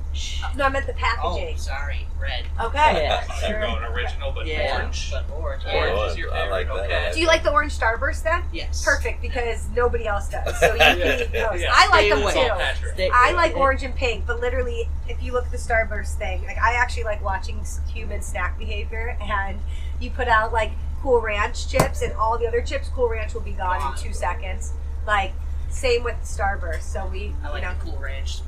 No, 0.57 0.65
I 0.65 0.69
meant 0.69 0.87
the 0.87 0.93
Oh, 0.93 0.97
packaging. 0.97 1.57
sorry, 1.59 2.07
red. 2.21 2.45
Okay. 2.61 3.03
Yeah. 3.05 3.25
You're 3.49 3.61
going 3.61 3.83
original, 3.85 4.33
but 4.33 4.47
yeah, 4.47 4.75
orange. 4.77 5.11
but 5.11 5.25
orange. 5.31 5.63
Yeah. 5.67 5.75
Orange. 5.75 5.93
Orange 5.99 6.11
is 6.13 6.19
your 6.19 6.33
I 6.33 6.37
favorite. 6.43 6.51
like 6.53 6.67
that, 6.69 6.85
okay. 7.07 7.11
Do 7.15 7.21
you 7.21 7.27
like 7.27 7.43
the 7.43 7.51
orange 7.53 7.79
Starburst 7.79 8.23
then? 8.23 8.43
Yes. 8.53 8.85
Perfect 8.85 9.21
because 9.23 9.69
nobody 9.75 10.07
else 10.07 10.29
does. 10.29 10.59
So 10.61 10.67
you 10.73 10.77
Yeah, 10.79 10.95
can 10.95 11.21
eat 11.23 11.33
those. 11.33 11.61
yeah. 11.63 11.73
I 11.73 11.89
like 11.89 12.01
Stay 12.07 12.09
them 12.11 12.23
away. 12.23 12.33
too. 12.33 12.39
Patrick. 12.49 12.95
Stay- 12.95 13.11
I 13.13 13.33
like 13.33 13.53
yeah. 13.53 13.59
orange 13.59 13.83
and 13.83 13.95
pink, 13.95 14.27
but 14.27 14.41
literally, 14.41 14.89
if 15.09 15.23
you 15.23 15.33
look 15.33 15.47
at 15.47 15.53
the 15.53 15.59
Starburst 15.59 16.15
thing, 16.19 16.45
like 16.45 16.59
I 16.59 16.75
actually 16.75 17.05
like 17.05 17.23
watching 17.23 17.61
s- 17.61 17.81
human 17.93 18.23
snack 18.23 18.59
behavior, 18.59 19.17
and 19.23 19.61
you 20.01 20.11
put 20.11 20.29
out 20.29 20.53
like 20.53 20.73
Cool 21.03 21.21
Ranch 21.21 21.69
chips, 21.69 22.03
and 22.03 22.13
all 22.15 22.39
the 22.39 22.47
other 22.47 22.63
chips, 22.63 22.89
Cool 22.89 23.09
Ranch 23.09 23.35
will 23.35 23.43
be 23.43 23.53
gone 23.53 23.93
in 23.93 23.99
two 24.03 24.13
seconds. 24.13 24.73
Like 25.07 25.33
same 25.69 26.03
with 26.05 26.17
Starburst. 26.23 26.83
So 26.83 27.07
we, 27.07 27.35
I 27.45 27.51
like 27.51 27.63
you 27.63 27.69
know, 27.69 27.75
the 27.75 27.91
Cool 27.91 27.99
Ranch. 28.01 28.39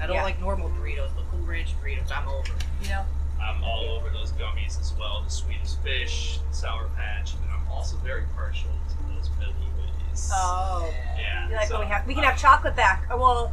I 0.00 0.06
don't 0.06 0.16
Yeah. 0.16 0.22
like 0.24 0.40
normal 0.40 0.70
Doritos, 0.70 1.10
but 1.14 1.24
Cool 1.30 1.40
Ranch 1.46 1.74
Doritos, 1.80 2.10
I'm 2.10 2.26
over. 2.28 2.48
you 2.82 2.88
know, 2.88 3.04
I'm 3.40 3.62
all 3.62 3.84
over 3.84 4.10
those 4.10 4.32
gummies 4.32 4.80
as 4.80 4.92
well. 4.98 5.22
The 5.22 5.30
Swedish 5.30 5.74
fish, 5.84 6.38
Sour 6.50 6.88
Patch, 6.96 7.34
and 7.34 7.42
I'm 7.52 7.70
also 7.70 7.96
very 7.98 8.24
partial 8.36 8.70
to 8.88 9.14
those 9.14 9.30
Milky 9.38 9.54
Ways. 9.78 10.30
oh, 10.34 10.90
yeah. 11.18 11.48
you 11.48 11.54
like 11.56 11.68
so, 11.68 11.78
when 11.78 11.86
we 11.88 11.92
have 11.92 12.06
we 12.06 12.14
can 12.14 12.24
uh, 12.24 12.28
have 12.30 12.38
chocolate 12.40 12.76
back. 12.76 13.04
Oh, 13.10 13.16
well, 13.18 13.52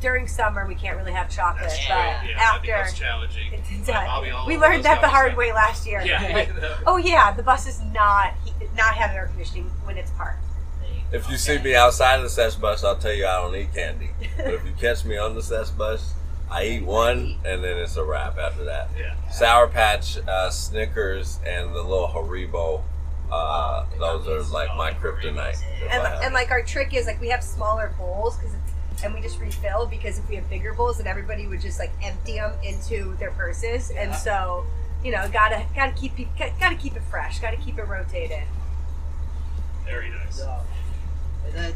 during 0.00 0.26
summer 0.26 0.66
we 0.66 0.74
can't 0.74 0.96
really 0.96 1.12
have 1.12 1.30
chocolate, 1.30 1.62
That's 1.68 1.76
but 1.86 1.94
true. 1.94 2.28
Yeah, 2.30 2.36
that 2.36 2.54
after 2.82 2.96
challenging. 2.96 3.52
it's 3.52 3.86
But 3.86 3.94
I'll 3.96 4.22
be 4.22 4.30
all 4.30 4.46
we 4.46 4.56
learned 4.58 4.84
that 4.84 5.00
the 5.00 5.08
hard 5.08 5.32
then. 5.32 5.36
way 5.38 5.52
last 5.52 5.86
year. 5.86 6.02
Yeah. 6.04 6.22
Like, 6.32 6.50
oh 6.86 6.96
yeah, 6.96 7.32
the 7.32 7.42
bus 7.42 7.66
is 7.66 7.80
not 7.92 8.34
not 8.76 8.94
having 8.94 9.16
air 9.16 9.26
conditioning 9.26 9.70
when 9.84 9.96
it's 9.98 10.10
parked. 10.12 10.42
If 11.12 11.28
you 11.30 11.36
see 11.36 11.58
me 11.58 11.74
outside 11.74 12.16
of 12.16 12.22
the 12.22 12.30
sesh 12.30 12.54
bus, 12.54 12.82
I'll 12.84 12.96
tell 12.96 13.12
you 13.12 13.26
I 13.26 13.40
don't 13.40 13.54
eat 13.54 13.74
candy. 13.74 14.10
But 14.36 14.54
if 14.54 14.64
you 14.64 14.72
catch 14.78 15.04
me 15.04 15.16
on 15.18 15.34
the 15.34 15.42
sesh 15.42 15.68
bus, 15.70 16.14
I 16.50 16.64
eat 16.64 16.84
one, 16.84 17.36
and 17.44 17.62
then 17.62 17.78
it's 17.78 17.96
a 17.96 18.04
wrap 18.04 18.38
after 18.38 18.64
that. 18.64 18.88
Yeah. 18.98 19.14
Sour 19.30 19.68
Patch, 19.68 20.18
uh, 20.26 20.50
Snickers, 20.50 21.38
and 21.46 21.74
the 21.74 21.82
little 21.82 22.08
Haribo. 22.08 22.82
Uh, 23.30 23.86
those 23.98 24.28
are 24.28 24.42
like 24.52 24.74
my 24.76 24.92
kryptonite. 24.92 25.62
And, 25.90 26.02
and 26.24 26.34
like 26.34 26.50
our 26.50 26.62
trick 26.62 26.92
is 26.94 27.06
like 27.06 27.20
we 27.20 27.28
have 27.28 27.42
smaller 27.42 27.94
bowls 27.98 28.36
because 28.36 28.54
and 29.04 29.14
we 29.14 29.20
just 29.20 29.40
refill 29.40 29.86
because 29.86 30.18
if 30.18 30.28
we 30.28 30.36
have 30.36 30.48
bigger 30.48 30.72
bowls 30.74 30.98
then 30.98 31.06
everybody 31.06 31.46
would 31.46 31.60
just 31.60 31.78
like 31.78 31.90
empty 32.02 32.34
them 32.34 32.52
into 32.62 33.16
their 33.16 33.32
purses 33.32 33.90
and 33.90 34.14
so 34.14 34.64
you 35.02 35.10
know 35.10 35.28
gotta 35.32 35.64
gotta 35.74 35.92
keep 35.92 36.14
peop- 36.14 36.28
gotta 36.60 36.76
keep 36.76 36.94
it 36.94 37.02
fresh 37.10 37.40
gotta 37.40 37.56
keep 37.56 37.78
it 37.78 37.84
rotated. 37.88 38.44
Very 39.86 40.10
nice. 40.10 40.40
And 41.54 41.74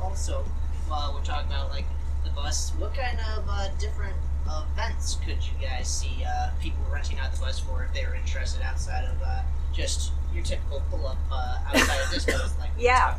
also, 0.00 0.44
while 0.88 1.14
we're 1.14 1.24
talking 1.24 1.50
about 1.50 1.70
like 1.70 1.84
the 2.24 2.30
bus, 2.30 2.72
what 2.78 2.94
kind 2.94 3.18
of 3.36 3.44
uh, 3.48 3.68
different 3.78 4.16
events 4.46 5.18
could 5.24 5.36
you 5.36 5.52
guys 5.60 5.88
see 5.88 6.24
uh, 6.24 6.50
people 6.60 6.80
renting 6.92 7.18
out 7.18 7.32
the 7.32 7.40
bus 7.40 7.60
for 7.60 7.84
if 7.84 7.92
they 7.94 8.04
were 8.06 8.14
interested 8.14 8.62
outside 8.62 9.04
of 9.04 9.22
uh, 9.22 9.42
just 9.72 10.12
your 10.34 10.42
typical 10.42 10.82
pull 10.90 11.06
up 11.06 11.18
uh, 11.30 11.58
outside 11.68 12.00
of 12.02 12.10
this 12.10 12.24
bus? 12.24 12.54
Like 12.60 12.70
Yeah. 12.78 13.16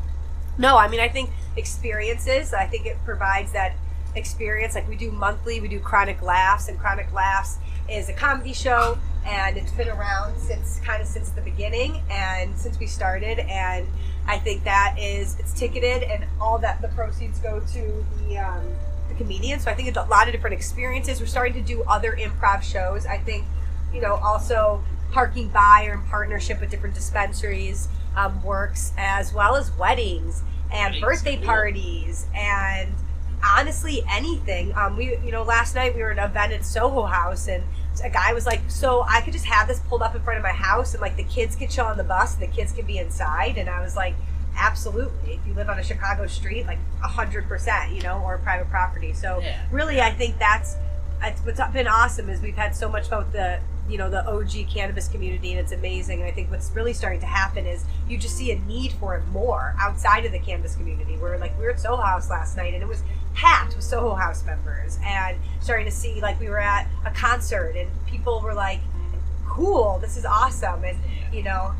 No, 0.57 0.77
I 0.77 0.87
mean 0.87 0.99
I 0.99 1.07
think 1.07 1.29
experiences. 1.55 2.53
I 2.53 2.65
think 2.65 2.85
it 2.85 2.97
provides 3.05 3.51
that 3.53 3.73
experience. 4.15 4.75
Like 4.75 4.87
we 4.89 4.95
do 4.95 5.11
monthly, 5.11 5.61
we 5.61 5.67
do 5.67 5.79
Chronic 5.79 6.21
Laughs, 6.21 6.67
and 6.67 6.77
Chronic 6.79 7.11
Laughs 7.13 7.57
is 7.89 8.09
a 8.09 8.13
comedy 8.13 8.53
show, 8.53 8.97
and 9.25 9.57
it's 9.57 9.71
been 9.71 9.89
around 9.89 10.37
since 10.37 10.79
kind 10.79 11.01
of 11.01 11.07
since 11.07 11.29
the 11.29 11.41
beginning 11.41 12.01
and 12.09 12.57
since 12.57 12.77
we 12.79 12.87
started. 12.87 13.39
And 13.39 13.87
I 14.27 14.37
think 14.39 14.63
that 14.63 14.97
is 14.99 15.37
it's 15.39 15.53
ticketed, 15.53 16.03
and 16.03 16.25
all 16.39 16.57
that 16.59 16.81
the 16.81 16.89
proceeds 16.89 17.39
go 17.39 17.59
to 17.59 18.05
the. 18.27 18.37
Um, 18.37 18.63
the 19.11 19.17
comedians. 19.17 19.63
So 19.63 19.71
I 19.71 19.73
think 19.73 19.87
it's 19.87 19.97
a 19.97 20.03
lot 20.03 20.27
of 20.27 20.33
different 20.33 20.55
experiences. 20.55 21.19
We're 21.19 21.27
starting 21.27 21.53
to 21.53 21.61
do 21.61 21.83
other 21.83 22.13
improv 22.13 22.63
shows. 22.63 23.05
I 23.05 23.17
think, 23.17 23.45
you 23.93 24.01
know, 24.01 24.15
also 24.15 24.83
parking 25.11 25.49
by 25.49 25.85
or 25.87 25.93
in 25.93 26.03
partnership 26.03 26.61
with 26.61 26.69
different 26.69 26.95
dispensaries 26.95 27.89
um, 28.15 28.41
works, 28.43 28.93
as 28.97 29.33
well 29.33 29.55
as 29.55 29.71
weddings 29.77 30.43
and 30.71 30.93
Weddings, 30.93 31.01
birthday 31.01 31.37
parties 31.37 32.27
and 32.35 32.93
honestly 33.45 34.03
anything. 34.09 34.73
Um, 34.75 34.95
we, 34.95 35.17
you 35.17 35.31
know, 35.31 35.43
last 35.43 35.75
night 35.75 35.95
we 35.95 36.01
were 36.01 36.11
at 36.11 36.17
an 36.17 36.23
event 36.23 36.53
at 36.53 36.65
Soho 36.65 37.03
House 37.03 37.47
and 37.47 37.63
a 37.99 38.09
guy 38.09 38.31
was 38.33 38.45
like, 38.45 38.61
"So 38.69 39.03
I 39.07 39.21
could 39.21 39.33
just 39.33 39.45
have 39.45 39.67
this 39.67 39.79
pulled 39.79 40.01
up 40.01 40.15
in 40.15 40.21
front 40.21 40.37
of 40.37 40.43
my 40.43 40.53
house 40.53 40.93
and 40.93 41.01
like 41.01 41.17
the 41.17 41.23
kids 41.23 41.55
could 41.55 41.69
chill 41.69 41.85
on 41.85 41.97
the 41.97 42.03
bus 42.03 42.33
and 42.35 42.41
the 42.41 42.47
kids 42.47 42.71
could 42.71 42.87
be 42.87 42.97
inside." 42.97 43.57
And 43.57 43.69
I 43.69 43.81
was 43.81 43.95
like, 43.95 44.15
"Absolutely! 44.57 45.33
If 45.33 45.47
you 45.47 45.53
live 45.53 45.69
on 45.69 45.79
a 45.79 45.83
Chicago 45.83 46.27
street, 46.27 46.65
like 46.67 46.79
a 47.03 47.07
hundred 47.07 47.47
percent, 47.47 47.91
you 47.91 48.01
know, 48.01 48.21
or 48.23 48.37
private 48.37 48.69
property." 48.69 49.13
So 49.13 49.39
Yeah. 49.41 49.57
really, 49.71 50.01
I 50.01 50.11
think 50.11 50.39
that's 50.39 50.77
it's 51.23 51.41
what's 51.41 51.61
been 51.73 51.87
awesome 51.87 52.29
is 52.29 52.41
we've 52.41 52.55
had 52.55 52.75
so 52.75 52.89
much 52.89 53.07
fun 53.07 53.19
with 53.19 53.33
the 53.33 53.59
you 53.89 53.97
know 53.97 54.09
the 54.09 54.25
OG 54.27 54.67
cannabis 54.73 55.07
community 55.07 55.51
and 55.51 55.59
it's 55.59 55.71
amazing. 55.71 56.19
And 56.19 56.27
I 56.27 56.31
think 56.31 56.49
what's 56.49 56.71
really 56.71 56.93
starting 56.93 57.19
to 57.19 57.25
happen 57.25 57.65
is 57.65 57.83
you 58.07 58.17
just 58.17 58.35
see 58.37 58.51
a 58.51 58.59
need 58.59 58.93
for 58.93 59.15
it 59.17 59.25
more 59.27 59.75
outside 59.79 60.25
of 60.25 60.31
the 60.31 60.39
cannabis 60.39 60.75
community. 60.75 61.17
Where 61.17 61.37
like 61.37 61.57
we 61.59 61.65
were 61.65 61.71
at 61.71 61.79
Soho 61.79 62.01
House 62.01 62.29
last 62.29 62.55
night 62.57 62.73
and 62.73 62.81
it 62.81 62.87
was 62.87 63.03
packed 63.33 63.75
with 63.75 63.83
Soho 63.83 64.15
House 64.15 64.45
members 64.45 64.99
and 65.03 65.37
starting 65.59 65.85
to 65.85 65.91
see 65.91 66.21
like 66.21 66.39
we 66.39 66.49
were 66.49 66.59
at 66.59 66.87
a 67.05 67.11
concert 67.11 67.75
and 67.75 67.89
people 68.07 68.41
were 68.41 68.53
like, 68.53 68.81
"Cool, 69.47 69.99
this 69.99 70.17
is 70.17 70.25
awesome," 70.25 70.83
and 70.83 70.97
you 71.33 71.43
know. 71.43 71.73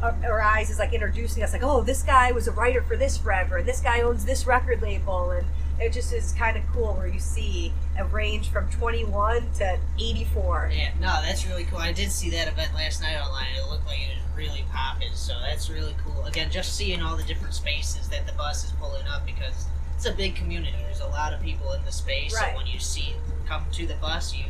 Eyes 0.00 0.70
is 0.70 0.78
like 0.78 0.92
introducing 0.92 1.42
us, 1.42 1.52
like, 1.52 1.64
oh, 1.64 1.82
this 1.82 2.04
guy 2.04 2.30
was 2.30 2.46
a 2.46 2.52
writer 2.52 2.82
for 2.82 2.96
this 2.96 3.16
forever, 3.18 3.56
and 3.56 3.66
this 3.66 3.80
guy 3.80 4.00
owns 4.00 4.24
this 4.24 4.46
record 4.46 4.80
label, 4.80 5.32
and 5.32 5.44
it 5.80 5.92
just 5.92 6.12
is 6.12 6.32
kind 6.32 6.56
of 6.56 6.62
cool 6.72 6.94
where 6.94 7.08
you 7.08 7.18
see 7.18 7.72
a 7.98 8.04
range 8.04 8.48
from 8.48 8.70
21 8.70 9.50
to 9.58 9.78
84. 9.98 10.70
Yeah, 10.72 10.90
no, 11.00 11.20
that's 11.22 11.46
really 11.48 11.64
cool. 11.64 11.78
I 11.78 11.92
did 11.92 12.12
see 12.12 12.30
that 12.30 12.46
event 12.46 12.74
last 12.76 13.02
night 13.02 13.16
online. 13.16 13.48
It 13.56 13.68
looked 13.68 13.86
like 13.86 13.98
it 13.98 14.16
was 14.16 14.36
really 14.36 14.64
popping, 14.72 15.14
so 15.14 15.34
that's 15.40 15.68
really 15.68 15.96
cool. 16.04 16.24
Again, 16.26 16.48
just 16.48 16.76
seeing 16.76 17.02
all 17.02 17.16
the 17.16 17.24
different 17.24 17.54
spaces 17.54 18.08
that 18.08 18.24
the 18.24 18.32
bus 18.34 18.64
is 18.64 18.70
pulling 18.80 19.06
up 19.08 19.26
because 19.26 19.66
it's 19.98 20.06
a 20.06 20.12
big 20.12 20.36
community. 20.36 20.76
There's 20.84 21.00
a 21.00 21.08
lot 21.08 21.32
of 21.32 21.42
people 21.42 21.72
in 21.72 21.84
the 21.84 21.90
space, 21.90 22.32
Right. 22.32 22.52
so 22.52 22.56
when 22.56 22.68
you 22.68 22.78
see 22.78 23.14
come 23.48 23.64
to 23.72 23.84
the 23.84 23.94
bus, 23.94 24.32
you 24.32 24.44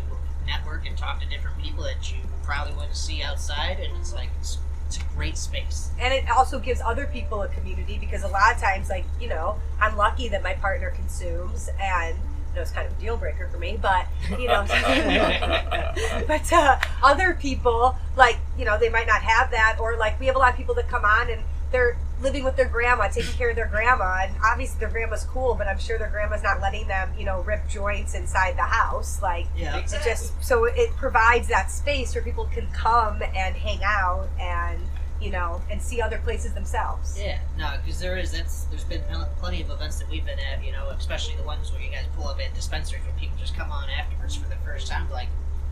network 0.46 0.86
and 0.86 0.94
talk 0.98 1.22
to 1.22 1.26
different 1.28 1.56
people 1.58 1.82
that 1.84 2.12
you 2.12 2.18
probably 2.42 2.74
wouldn't 2.74 2.94
see 2.94 3.22
outside, 3.22 3.78
and 3.80 3.96
it's 3.96 4.12
like 4.12 4.28
it's, 4.38 4.58
it's 4.86 4.98
a 4.98 5.02
great 5.16 5.38
space. 5.38 5.88
And 5.98 6.12
it 6.12 6.28
also 6.28 6.58
gives 6.58 6.82
other 6.82 7.06
people 7.06 7.40
a 7.40 7.48
community 7.48 7.96
because 7.98 8.24
a 8.24 8.28
lot 8.28 8.54
of 8.54 8.60
times, 8.60 8.90
like, 8.90 9.06
you 9.18 9.28
know, 9.28 9.58
I'm 9.80 9.96
lucky 9.96 10.28
that 10.28 10.42
my 10.42 10.52
partner 10.52 10.90
consumes, 10.90 11.70
and 11.80 12.14
It 12.54 12.60
was 12.60 12.70
kind 12.70 12.86
of 12.86 12.92
a 12.98 13.00
deal 13.00 13.16
breaker 13.16 13.48
for 13.50 13.58
me, 13.58 13.78
but, 13.80 14.06
you 14.38 14.48
know, 14.48 14.66
but 16.26 16.52
uh, 16.52 16.78
other 17.02 17.32
people, 17.34 17.96
like, 18.16 18.36
you 18.58 18.66
know, 18.66 18.78
they 18.78 18.90
might 18.90 19.06
not 19.06 19.22
have 19.22 19.50
that, 19.52 19.78
or 19.80 19.96
like, 19.96 20.20
we 20.20 20.26
have 20.26 20.36
a 20.36 20.38
lot 20.38 20.50
of 20.52 20.56
people 20.58 20.74
that 20.74 20.88
come 20.88 21.04
on 21.06 21.30
and 21.30 21.42
they're 21.72 21.96
living 22.20 22.44
with 22.44 22.56
their 22.56 22.68
grandma, 22.68 23.08
taking 23.08 23.32
care 23.34 23.50
of 23.50 23.56
their 23.56 23.66
grandma, 23.68 24.20
and 24.22 24.34
obviously 24.44 24.78
their 24.80 24.88
grandma's 24.90 25.24
cool, 25.24 25.54
but 25.54 25.66
I'm 25.68 25.78
sure 25.78 25.98
their 25.98 26.10
grandma's 26.10 26.42
not 26.42 26.60
letting 26.60 26.88
them, 26.88 27.12
you 27.18 27.24
know, 27.24 27.42
rip 27.42 27.68
joints 27.68 28.14
inside 28.14 28.56
the 28.56 28.62
house. 28.62 29.22
Like, 29.22 29.46
Yeah, 29.56 29.76
it 29.76 29.80
exactly. 29.82 30.10
just 30.12 30.44
so 30.44 30.64
it 30.64 30.90
provides 30.96 31.48
that 31.48 31.70
space 31.70 32.14
where 32.14 32.24
people 32.24 32.46
can 32.52 32.66
come 32.72 33.22
and 33.22 33.54
hang 33.56 33.80
out 33.84 34.28
and 34.40 34.80
you 35.20 35.30
know 35.32 35.60
and 35.68 35.82
see 35.82 36.00
other 36.00 36.18
places 36.18 36.52
themselves. 36.54 37.18
Yeah, 37.20 37.38
no, 37.56 37.74
because 37.84 37.98
there 38.00 38.16
is 38.16 38.30
that's 38.32 38.64
there's 38.64 38.84
been 38.84 39.02
pl- 39.10 39.28
plenty 39.40 39.60
of 39.62 39.70
events 39.70 39.98
that 39.98 40.08
we've 40.08 40.24
been 40.24 40.38
at, 40.38 40.64
you 40.64 40.70
know, 40.72 40.88
especially 40.90 41.34
the 41.36 41.42
ones 41.42 41.72
where 41.72 41.80
you 41.80 41.90
guys 41.90 42.04
pull 42.16 42.28
up 42.28 42.38
at 42.40 42.54
dispensaries 42.54 43.02
where 43.04 43.14
people 43.18 43.36
just 43.38 43.56
come 43.56 43.70
on 43.72 43.88
afterwards 43.90 44.36
for 44.36 44.48
the 44.48 44.54
first 44.64 44.86
time, 44.88 45.10
like 45.10 45.28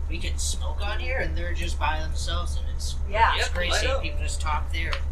we 0.09 0.17
can 0.17 0.37
smoke 0.37 0.85
on 0.85 0.99
here, 0.99 1.19
and 1.19 1.37
they're 1.37 1.53
just 1.53 1.77
by 1.79 1.99
themselves, 2.01 2.57
and 2.57 2.65
it's 2.75 2.95
Yeah. 3.09 3.35
it's 3.35 3.47
Yep, 3.47 3.53
great 3.55 3.73
seeing 3.73 4.01
people 4.01 4.19
just 4.21 4.39
talk 4.41 4.69
there 4.73 4.91
and 4.91 4.95
network. 4.95 5.03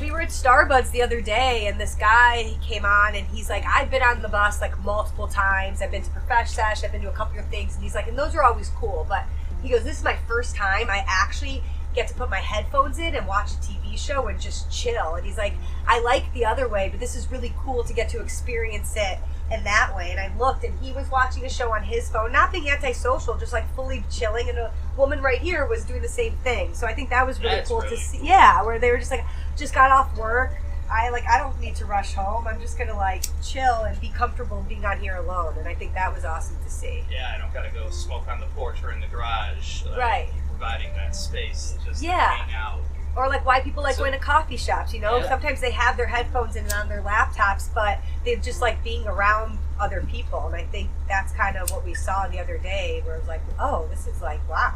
We 0.00 0.10
were 0.10 0.20
at 0.20 0.28
Starbucks 0.28 0.92
the 0.92 1.02
other 1.02 1.20
day, 1.20 1.66
and 1.66 1.80
this 1.80 1.94
guy 1.94 2.56
came 2.62 2.84
on, 2.84 3.14
and 3.16 3.26
he's 3.26 3.50
like, 3.50 3.64
"I've 3.66 3.90
been 3.90 4.02
on 4.02 4.22
the 4.22 4.28
bus 4.28 4.60
like 4.60 4.78
multiple 4.84 5.26
times. 5.26 5.82
I've 5.82 5.90
been 5.90 6.02
to 6.02 6.10
Profesh 6.10 6.50
Sesh. 6.50 6.84
I've 6.84 6.92
been 6.92 7.02
to 7.02 7.08
a 7.08 7.12
couple 7.12 7.38
of 7.38 7.46
things." 7.46 7.74
And 7.74 7.82
he's 7.82 7.94
like, 7.94 8.06
"And 8.06 8.16
those 8.16 8.34
are 8.34 8.42
always 8.42 8.68
cool, 8.70 9.04
but 9.08 9.24
he 9.62 9.68
goes, 9.70 9.82
this 9.82 9.98
is 9.98 10.04
my 10.04 10.16
first 10.28 10.54
time 10.54 10.88
I 10.88 11.04
actually 11.08 11.64
get 11.94 12.06
to 12.08 12.14
put 12.14 12.30
my 12.30 12.38
headphones 12.38 12.98
in 12.98 13.16
and 13.16 13.26
watch 13.26 13.50
a 13.52 13.56
TV 13.56 13.96
show 13.96 14.28
and 14.28 14.40
just 14.40 14.70
chill." 14.70 15.16
And 15.16 15.26
he's 15.26 15.38
like, 15.38 15.54
"I 15.86 15.98
like 15.98 16.32
the 16.32 16.44
other 16.44 16.68
way, 16.68 16.88
but 16.88 17.00
this 17.00 17.16
is 17.16 17.30
really 17.30 17.52
cool 17.58 17.82
to 17.82 17.92
get 17.92 18.08
to 18.10 18.20
experience 18.20 18.94
it." 18.96 19.18
In 19.50 19.64
that 19.64 19.92
way. 19.96 20.10
And 20.10 20.20
I 20.20 20.36
looked, 20.38 20.64
and 20.64 20.78
he 20.80 20.92
was 20.92 21.10
watching 21.10 21.44
a 21.44 21.48
show 21.48 21.72
on 21.72 21.82
his 21.82 22.08
phone, 22.10 22.32
not 22.32 22.52
being 22.52 22.68
antisocial, 22.68 23.36
just 23.36 23.52
like 23.52 23.72
fully 23.74 24.04
chilling. 24.10 24.48
And 24.48 24.58
a 24.58 24.72
woman 24.96 25.20
right 25.22 25.40
here 25.40 25.66
was 25.66 25.84
doing 25.84 26.02
the 26.02 26.08
same 26.08 26.32
thing. 26.44 26.74
So 26.74 26.86
I 26.86 26.94
think 26.94 27.10
that 27.10 27.26
was 27.26 27.38
really 27.40 27.56
That's 27.56 27.68
cool 27.70 27.80
really 27.80 27.96
to 27.96 28.02
see. 28.02 28.20
Yeah, 28.22 28.62
where 28.62 28.78
they 28.78 28.90
were 28.90 28.98
just 28.98 29.10
like, 29.10 29.24
just 29.56 29.74
got 29.74 29.90
off 29.90 30.16
work. 30.16 30.52
I 30.90 31.10
like, 31.10 31.26
I 31.28 31.38
don't 31.38 31.60
need 31.60 31.76
to 31.76 31.84
rush 31.84 32.14
home. 32.14 32.46
I'm 32.46 32.60
just 32.62 32.78
gonna 32.78 32.96
like 32.96 33.24
chill 33.42 33.82
and 33.84 34.00
be 34.00 34.08
comfortable 34.08 34.64
being 34.66 34.86
on 34.86 34.98
here 35.00 35.16
alone. 35.16 35.54
And 35.58 35.68
I 35.68 35.74
think 35.74 35.92
that 35.94 36.14
was 36.14 36.24
awesome 36.24 36.56
to 36.64 36.70
see. 36.70 37.04
Yeah, 37.10 37.32
I 37.34 37.38
don't 37.38 37.52
gotta 37.52 37.70
go 37.70 37.90
smoke 37.90 38.26
on 38.26 38.40
the 38.40 38.46
porch 38.56 38.82
or 38.82 38.90
in 38.92 39.00
the 39.00 39.06
garage. 39.06 39.84
Like, 39.84 39.98
Right. 39.98 40.28
You're 40.34 40.44
providing 40.48 40.94
that 40.96 41.14
space 41.14 41.76
just 41.84 42.02
Yeah. 42.02 42.30
hang 42.36 42.54
out. 42.54 42.80
Or 43.18 43.28
like 43.28 43.44
why 43.44 43.60
people 43.60 43.82
like 43.82 43.96
So- 43.96 44.02
going 44.02 44.12
to 44.12 44.18
coffee 44.18 44.56
shops, 44.56 44.94
you 44.94 45.00
know? 45.00 45.16
Yeah. 45.16 45.28
Sometimes 45.28 45.60
they 45.60 45.72
have 45.72 45.96
their 45.96 46.06
headphones 46.06 46.54
in 46.54 46.62
and 46.64 46.72
on 46.74 46.88
their 46.88 47.02
laptops, 47.02 47.68
but 47.74 47.98
they 48.24 48.36
just 48.36 48.60
like 48.60 48.84
being 48.84 49.08
around 49.08 49.58
other 49.80 50.02
people. 50.02 50.46
And 50.46 50.54
I 50.54 50.62
think 50.64 50.88
that's 51.08 51.32
kind 51.32 51.56
of 51.56 51.68
what 51.72 51.84
we 51.84 51.94
saw 51.94 52.28
the 52.28 52.38
other 52.38 52.58
day 52.58 53.02
where 53.04 53.16
it 53.16 53.18
was 53.18 53.26
like, 53.28 53.40
oh, 53.58 53.88
this 53.90 54.06
is 54.06 54.22
like, 54.22 54.38
wow. 54.48 54.74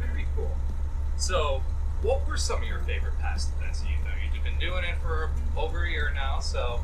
Very 0.00 0.26
cool. 0.34 0.50
So, 1.16 1.62
what 2.02 2.26
were 2.26 2.36
some 2.36 2.60
of 2.60 2.66
your 2.68 2.80
favorite 2.80 3.16
past 3.20 3.50
events 3.56 3.84
you've 3.88 4.02
done? 4.04 4.14
You've 4.34 4.42
been 4.42 4.58
doing 4.58 4.82
it 4.82 4.96
for 5.00 5.30
over 5.56 5.84
a 5.84 5.90
year 5.90 6.10
now, 6.12 6.40
so 6.40 6.80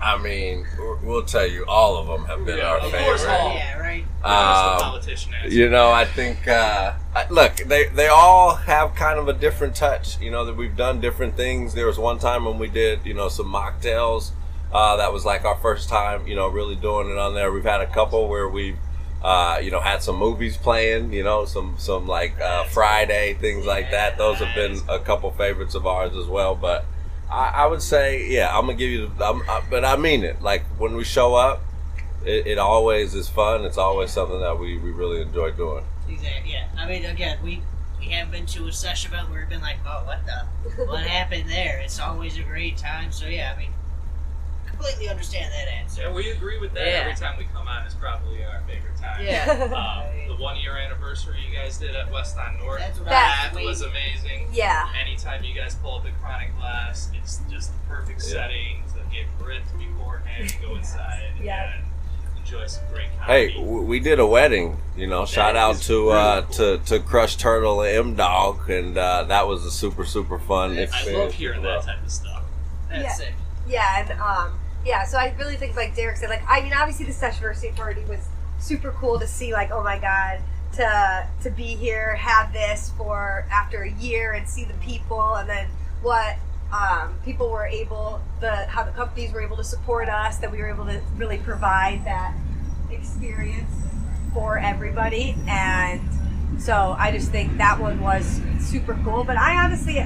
I 0.00 0.18
mean, 0.18 0.66
we'll- 0.78 0.98
we'll 1.02 1.22
tell 1.24 1.46
you, 1.46 1.64
all 1.66 1.96
of 1.96 2.06
them 2.08 2.26
have 2.26 2.44
been 2.44 2.58
Yeah, 2.58 2.64
our 2.64 2.76
of 2.78 2.90
favorite. 2.92 3.04
course, 3.04 3.24
all- 3.26 3.54
yeah, 3.54 3.78
right. 3.78 4.04
that's 4.22 4.60
the 4.60 4.74
Um, 4.86 4.90
politician 4.92 5.34
answer. 5.34 5.48
You 5.56 5.68
know, 5.70 5.90
I 5.92 6.04
think. 6.04 6.46
Uh, 6.46 6.92
I- 6.94 7.03
look, 7.30 7.56
they 7.56 7.88
they 7.88 8.08
all 8.08 8.54
have 8.54 8.94
kind 8.94 9.18
of 9.18 9.28
a 9.28 9.32
different 9.32 9.74
touch. 9.76 10.20
You 10.20 10.30
know 10.30 10.44
that 10.44 10.56
we've 10.56 10.76
done 10.76 11.00
different 11.00 11.36
things. 11.36 11.74
There 11.74 11.86
was 11.86 11.98
one 11.98 12.18
time 12.18 12.44
when 12.44 12.58
we 12.58 12.68
did, 12.68 13.04
you 13.04 13.14
know, 13.14 13.28
some 13.28 13.46
mocktails. 13.46 14.30
Uh, 14.72 14.96
that 14.96 15.12
was 15.12 15.24
like 15.24 15.44
our 15.44 15.56
first 15.58 15.88
time, 15.88 16.26
you 16.26 16.34
know, 16.34 16.48
really 16.48 16.74
doing 16.74 17.08
it 17.08 17.16
on 17.16 17.34
there. 17.34 17.52
We've 17.52 17.62
had 17.62 17.80
a 17.80 17.86
couple 17.86 18.28
where 18.28 18.48
we've, 18.48 18.76
uh, 19.22 19.60
you 19.62 19.70
know, 19.70 19.78
had 19.78 20.02
some 20.02 20.16
movies 20.16 20.56
playing. 20.56 21.12
You 21.12 21.22
know, 21.22 21.44
some 21.44 21.76
some 21.78 22.08
like 22.08 22.40
uh, 22.40 22.64
Friday 22.64 23.34
things 23.34 23.64
like 23.64 23.92
that. 23.92 24.18
Those 24.18 24.38
have 24.38 24.54
been 24.54 24.80
a 24.88 24.98
couple 24.98 25.30
favorites 25.30 25.74
of 25.76 25.86
ours 25.86 26.16
as 26.16 26.26
well. 26.26 26.56
But 26.56 26.84
I, 27.30 27.48
I 27.48 27.66
would 27.66 27.82
say, 27.82 28.28
yeah, 28.28 28.56
I'm 28.56 28.66
gonna 28.66 28.78
give 28.78 28.90
you. 28.90 29.12
The, 29.16 29.24
I, 29.24 29.62
but 29.70 29.84
I 29.84 29.96
mean 29.96 30.24
it. 30.24 30.42
Like 30.42 30.64
when 30.78 30.96
we 30.96 31.04
show 31.04 31.34
up, 31.36 31.62
it, 32.26 32.46
it 32.46 32.58
always 32.58 33.14
is 33.14 33.28
fun. 33.28 33.64
It's 33.64 33.78
always 33.78 34.10
something 34.10 34.40
that 34.40 34.58
we, 34.58 34.78
we 34.78 34.90
really 34.90 35.20
enjoy 35.22 35.50
doing. 35.52 35.84
Exactly. 36.08 36.52
Yeah. 36.52 36.68
I 36.78 36.86
mean, 36.88 37.04
again, 37.04 37.38
we 37.42 37.62
we 37.98 38.06
haven't 38.06 38.32
been 38.32 38.46
to 38.46 38.66
a 38.66 38.72
session 38.72 39.12
event 39.12 39.30
where 39.30 39.40
we've 39.40 39.48
been 39.48 39.62
like, 39.62 39.78
oh, 39.86 40.02
what 40.04 40.20
the, 40.26 40.84
what 40.84 41.02
happened 41.06 41.48
there? 41.48 41.78
It's 41.80 41.98
always 42.00 42.36
a 42.38 42.42
great 42.42 42.76
time. 42.76 43.10
So 43.12 43.26
yeah, 43.26 43.54
I 43.56 43.58
mean, 43.58 43.70
completely 44.66 45.08
understand 45.08 45.52
that 45.52 45.68
answer. 45.72 46.02
Yeah, 46.02 46.12
we 46.12 46.30
agree 46.30 46.58
with 46.58 46.74
that. 46.74 46.86
Yeah. 46.86 46.92
Every 47.00 47.14
time 47.14 47.38
we 47.38 47.44
come 47.54 47.66
on, 47.68 47.84
it's 47.86 47.94
probably 47.94 48.44
our 48.44 48.60
favorite 48.66 48.96
time. 49.00 49.24
Yeah. 49.24 49.50
Um, 49.74 50.28
the 50.36 50.42
one 50.42 50.58
year 50.60 50.76
anniversary 50.76 51.36
you 51.48 51.56
guys 51.56 51.78
did 51.78 51.94
at 51.94 52.10
West 52.12 52.36
on 52.36 52.58
North, 52.58 52.80
That's 52.80 52.98
what 52.98 53.08
That 53.08 53.48
I 53.50 53.54
that 53.54 53.64
was 53.64 53.80
was 53.80 53.88
amazing. 53.90 54.48
yeah. 54.52 54.88
Anytime 55.00 55.44
you 55.44 55.54
guys 55.54 55.74
pull 55.76 55.96
up 55.96 56.04
at 56.06 56.20
Chronic 56.20 56.50
Laughs, 56.60 57.08
it's 57.14 57.40
just 57.50 57.72
the 57.72 57.88
perfect 57.88 58.20
Yeah. 58.24 58.28
setting 58.32 58.82
to 58.94 59.00
get 59.16 59.26
ripped 59.46 59.76
beforehand, 59.78 60.54
go 60.60 60.74
inside, 60.76 61.32
Yeah. 61.40 61.74
and 61.76 61.84
enjoy 62.44 62.66
some 62.66 62.84
great 62.92 63.08
Hey, 63.26 63.48
comedy. 63.52 63.54
w- 63.64 63.82
we 63.82 64.00
did 64.00 64.18
a 64.20 64.26
wedding. 64.26 64.76
You 64.96 65.06
know, 65.06 65.24
shout 65.26 65.56
out 65.56 65.76
is 65.76 65.86
to 65.86 66.10
uh, 66.10 66.40
really 66.42 66.52
to 66.54 66.78
to 66.86 66.98
Crush 67.00 67.36
Turtle 67.36 67.82
and 67.82 67.96
M 67.96 68.14
Dog, 68.14 68.68
and 68.70 68.96
uh, 68.96 69.24
that 69.24 69.46
was 69.48 69.64
a 69.64 69.70
super 69.70 70.04
super 70.04 70.38
fun 70.38 70.72
I 70.72 71.10
love 71.12 71.32
hearing 71.34 71.62
that 71.62 71.82
type 71.82 72.02
of 72.04 72.10
stuff. 72.10 72.42
That's 72.90 73.02
Yeah. 73.02 73.12
sick. 73.12 73.34
Yeah, 73.66 74.00
and 74.10 74.20
um, 74.20 74.58
yeah. 74.84 75.04
So 75.04 75.16
I 75.18 75.34
really 75.38 75.56
think, 75.56 75.74
like 75.76 75.96
Derek 75.96 76.16
said, 76.18 76.28
like 76.28 76.42
I 76.48 76.60
mean, 76.60 76.72
obviously 76.74 77.06
the 77.06 77.12
Sessionversity 77.12 77.74
party 77.74 78.02
was 78.04 78.20
super 78.58 78.92
cool 78.92 79.18
to 79.18 79.26
see. 79.26 79.52
Like, 79.52 79.70
oh 79.70 79.82
my 79.82 79.98
god, 79.98 80.40
to 80.74 81.26
to 81.42 81.50
be 81.50 81.74
here, 81.76 82.14
have 82.16 82.52
this 82.52 82.92
for 82.98 83.46
after 83.50 83.82
a 83.82 83.90
year, 83.92 84.32
and 84.32 84.46
see 84.48 84.64
the 84.64 84.74
people, 84.74 85.34
and 85.34 85.48
then 85.48 85.66
what 86.02 86.36
um, 86.74 87.14
people 87.24 87.50
were 87.50 87.66
able, 87.66 88.20
the 88.40 88.66
how 88.66 88.82
the 88.82 88.90
companies 88.90 89.32
were 89.32 89.40
able 89.40 89.56
to 89.56 89.64
support 89.64 90.08
us, 90.08 90.38
that 90.38 90.50
we 90.50 90.58
were 90.58 90.68
able 90.68 90.86
to 90.86 91.00
really 91.16 91.38
provide 91.38 92.04
that 92.04 92.34
experience 92.90 93.70
for 94.32 94.58
everybody, 94.58 95.36
and 95.48 96.00
so 96.58 96.96
I 96.98 97.12
just 97.12 97.30
think 97.30 97.56
that 97.58 97.78
one 97.78 98.00
was 98.00 98.40
super 98.58 98.98
cool. 99.04 99.22
But 99.22 99.36
I 99.36 99.64
honestly, 99.64 100.04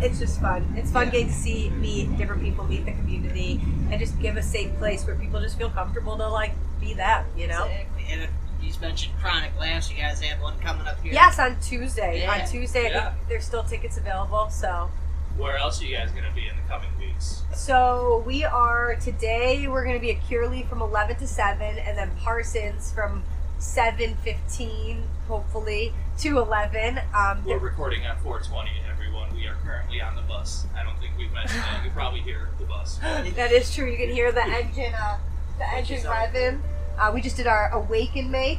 it's 0.00 0.20
just 0.20 0.40
fun. 0.40 0.72
It's 0.76 0.92
fun 0.92 1.10
getting 1.10 1.26
to 1.28 1.32
see 1.32 1.70
meet 1.70 2.16
different 2.16 2.42
people, 2.42 2.64
meet 2.64 2.84
the 2.84 2.92
community, 2.92 3.60
and 3.90 3.98
just 3.98 4.20
give 4.20 4.36
a 4.36 4.42
safe 4.42 4.72
place 4.78 5.04
where 5.04 5.16
people 5.16 5.40
just 5.40 5.58
feel 5.58 5.70
comfortable 5.70 6.16
to 6.16 6.28
like 6.28 6.52
be 6.80 6.94
them. 6.94 7.24
You 7.36 7.48
know. 7.48 7.64
Exactly. 7.64 8.04
And 8.10 8.22
if 8.22 8.30
you 8.62 8.80
mentioned 8.80 9.14
Chronic 9.20 9.50
Laughs, 9.58 9.90
you 9.90 9.96
guys 9.96 10.20
have 10.20 10.40
one 10.40 10.58
coming 10.60 10.86
up 10.86 11.00
here. 11.02 11.12
Yes, 11.12 11.40
on 11.40 11.58
Tuesday. 11.60 12.20
Yeah. 12.22 12.40
On 12.40 12.48
Tuesday, 12.48 12.90
Yeah. 12.90 13.14
there's 13.28 13.44
still 13.44 13.64
tickets 13.64 13.96
available. 13.96 14.48
So, 14.50 14.90
Where 15.38 15.56
else 15.56 15.80
are 15.80 15.86
you 15.86 15.96
guys 15.96 16.10
going 16.10 16.24
to 16.24 16.34
be 16.34 16.48
in 16.48 16.56
the 16.56 16.62
coming 16.68 16.90
weeks? 16.98 17.42
so 17.54 18.22
we 18.26 18.44
are 18.44 18.96
today. 18.96 19.68
We're 19.68 19.84
going 19.84 19.94
to 19.94 20.00
be 20.00 20.10
at 20.10 20.20
Curaleaf 20.22 20.68
from 20.68 20.82
11 20.82 21.16
to 21.16 21.26
7, 21.28 21.78
and 21.78 21.96
then 21.96 22.10
Parsons 22.22 22.92
from 22.92 23.22
7:15, 23.60 25.02
hopefully 25.28 25.92
to 26.18 26.38
11. 26.38 27.00
Um, 27.14 27.44
We're 27.44 27.58
recording 27.58 28.04
on 28.06 28.18
420, 28.18 28.70
everyone. 28.90 29.34
We 29.34 29.46
are 29.46 29.54
currently 29.64 30.00
on 30.00 30.16
the 30.16 30.22
bus. 30.22 30.66
I 30.76 30.82
don't 30.82 30.98
think 30.98 31.12
we've 31.16 31.32
mentioned 31.32 31.60
that. 31.62 31.84
You 31.84 31.90
probably 31.90 32.20
hear 32.20 32.48
the 32.58 32.64
bus. 32.64 32.98
That 33.02 33.52
is 33.52 33.72
true. 33.74 33.88
You 33.88 33.96
can 33.96 34.10
hear 34.10 34.32
the 34.32 34.44
engine, 34.44 34.92
uh, 34.94 35.18
the 35.58 35.68
engine 35.72 36.00
revving. 36.02 36.60
Uh, 36.98 37.12
we 37.14 37.20
just 37.20 37.36
did 37.36 37.46
our 37.46 37.78
wake 37.88 38.16
and 38.16 38.32
bake 38.32 38.58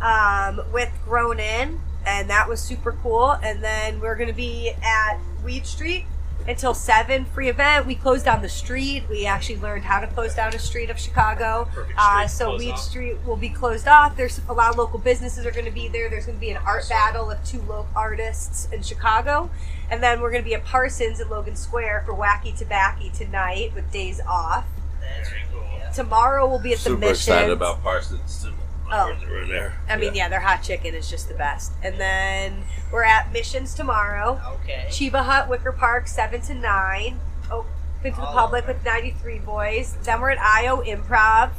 um, 0.00 0.60
with 0.72 0.90
Grown 1.04 1.38
In, 1.38 1.80
and 2.04 2.28
that 2.28 2.48
was 2.48 2.60
super 2.60 2.92
cool. 3.02 3.30
And 3.30 3.62
then 3.62 4.00
we're 4.00 4.16
going 4.16 4.28
to 4.28 4.34
be 4.34 4.72
at 4.82 5.18
Weed 5.48 5.66
Street 5.66 6.04
until 6.46 6.74
seven. 6.74 7.24
Free 7.24 7.48
event. 7.48 7.86
We 7.86 7.94
closed 7.94 8.26
down 8.26 8.42
the 8.42 8.50
street. 8.50 9.04
We 9.08 9.24
actually 9.24 9.56
learned 9.60 9.84
how 9.84 9.98
to 10.00 10.06
close 10.06 10.34
down 10.34 10.54
a 10.54 10.58
street 10.58 10.90
of 10.90 10.98
Chicago. 10.98 11.68
Perfect 11.74 11.98
Uh, 11.98 12.26
so 12.28 12.58
Weed 12.58 12.72
off. 12.72 12.80
Street 12.80 13.16
will 13.24 13.36
be 13.36 13.48
closed 13.48 13.88
off. 13.88 14.14
There's 14.14 14.42
a 14.46 14.52
lot 14.52 14.68
of 14.72 14.76
local 14.76 14.98
businesses 14.98 15.46
are 15.46 15.50
going 15.50 15.64
to 15.64 15.70
be 15.70 15.88
there. 15.88 16.10
There's 16.10 16.26
going 16.26 16.36
to 16.36 16.40
be 16.40 16.50
an 16.50 16.58
art 16.66 16.86
battle 16.90 17.30
of 17.30 17.42
two 17.46 17.60
local 17.62 17.88
artists 17.96 18.68
in 18.72 18.82
Chicago, 18.82 19.48
and 19.90 20.02
then 20.02 20.20
we're 20.20 20.30
going 20.30 20.42
to 20.42 20.48
be 20.48 20.54
at 20.54 20.66
Parsons 20.66 21.18
in 21.18 21.30
Logan 21.30 21.56
Square 21.56 22.02
for 22.04 22.12
Wacky 22.14 22.54
Tobacco 22.54 23.08
tonight 23.14 23.72
with 23.74 23.90
days 23.90 24.20
off. 24.28 24.66
That's 25.00 25.30
Very 25.30 25.44
cool. 25.50 25.64
Tomorrow 25.94 26.46
we'll 26.46 26.58
be 26.58 26.74
at 26.74 26.80
the 26.80 26.90
mission. 26.90 26.96
Super 26.96 27.00
Mission. 27.00 27.32
excited 27.32 27.52
about 27.52 27.82
Parsons. 27.82 28.42
too. 28.44 28.52
Oh. 28.90 29.16
They're 29.20 29.42
in 29.42 29.48
there. 29.48 29.78
I 29.88 29.96
mean, 29.96 30.14
yeah. 30.14 30.28
their 30.28 30.40
hot 30.40 30.62
chicken 30.62 30.94
is 30.94 31.10
just 31.10 31.28
the 31.28 31.34
best. 31.34 31.72
And 31.82 31.98
then 32.00 32.64
we're 32.92 33.04
at 33.04 33.32
Missions 33.32 33.74
tomorrow. 33.74 34.40
Okay. 34.62 34.86
Chiba 34.88 35.24
Hut, 35.24 35.48
Wicker 35.48 35.72
Park, 35.72 36.06
7 36.08 36.40
to 36.42 36.54
9. 36.54 37.20
Open 37.50 37.70
to 38.02 38.10
the 38.10 38.22
All 38.22 38.32
public 38.32 38.64
over. 38.64 38.74
with 38.74 38.84
93 38.84 39.38
Boys. 39.40 39.96
Then 40.02 40.20
we're 40.20 40.30
at 40.30 40.40
IO 40.40 40.82
Improv. 40.82 41.50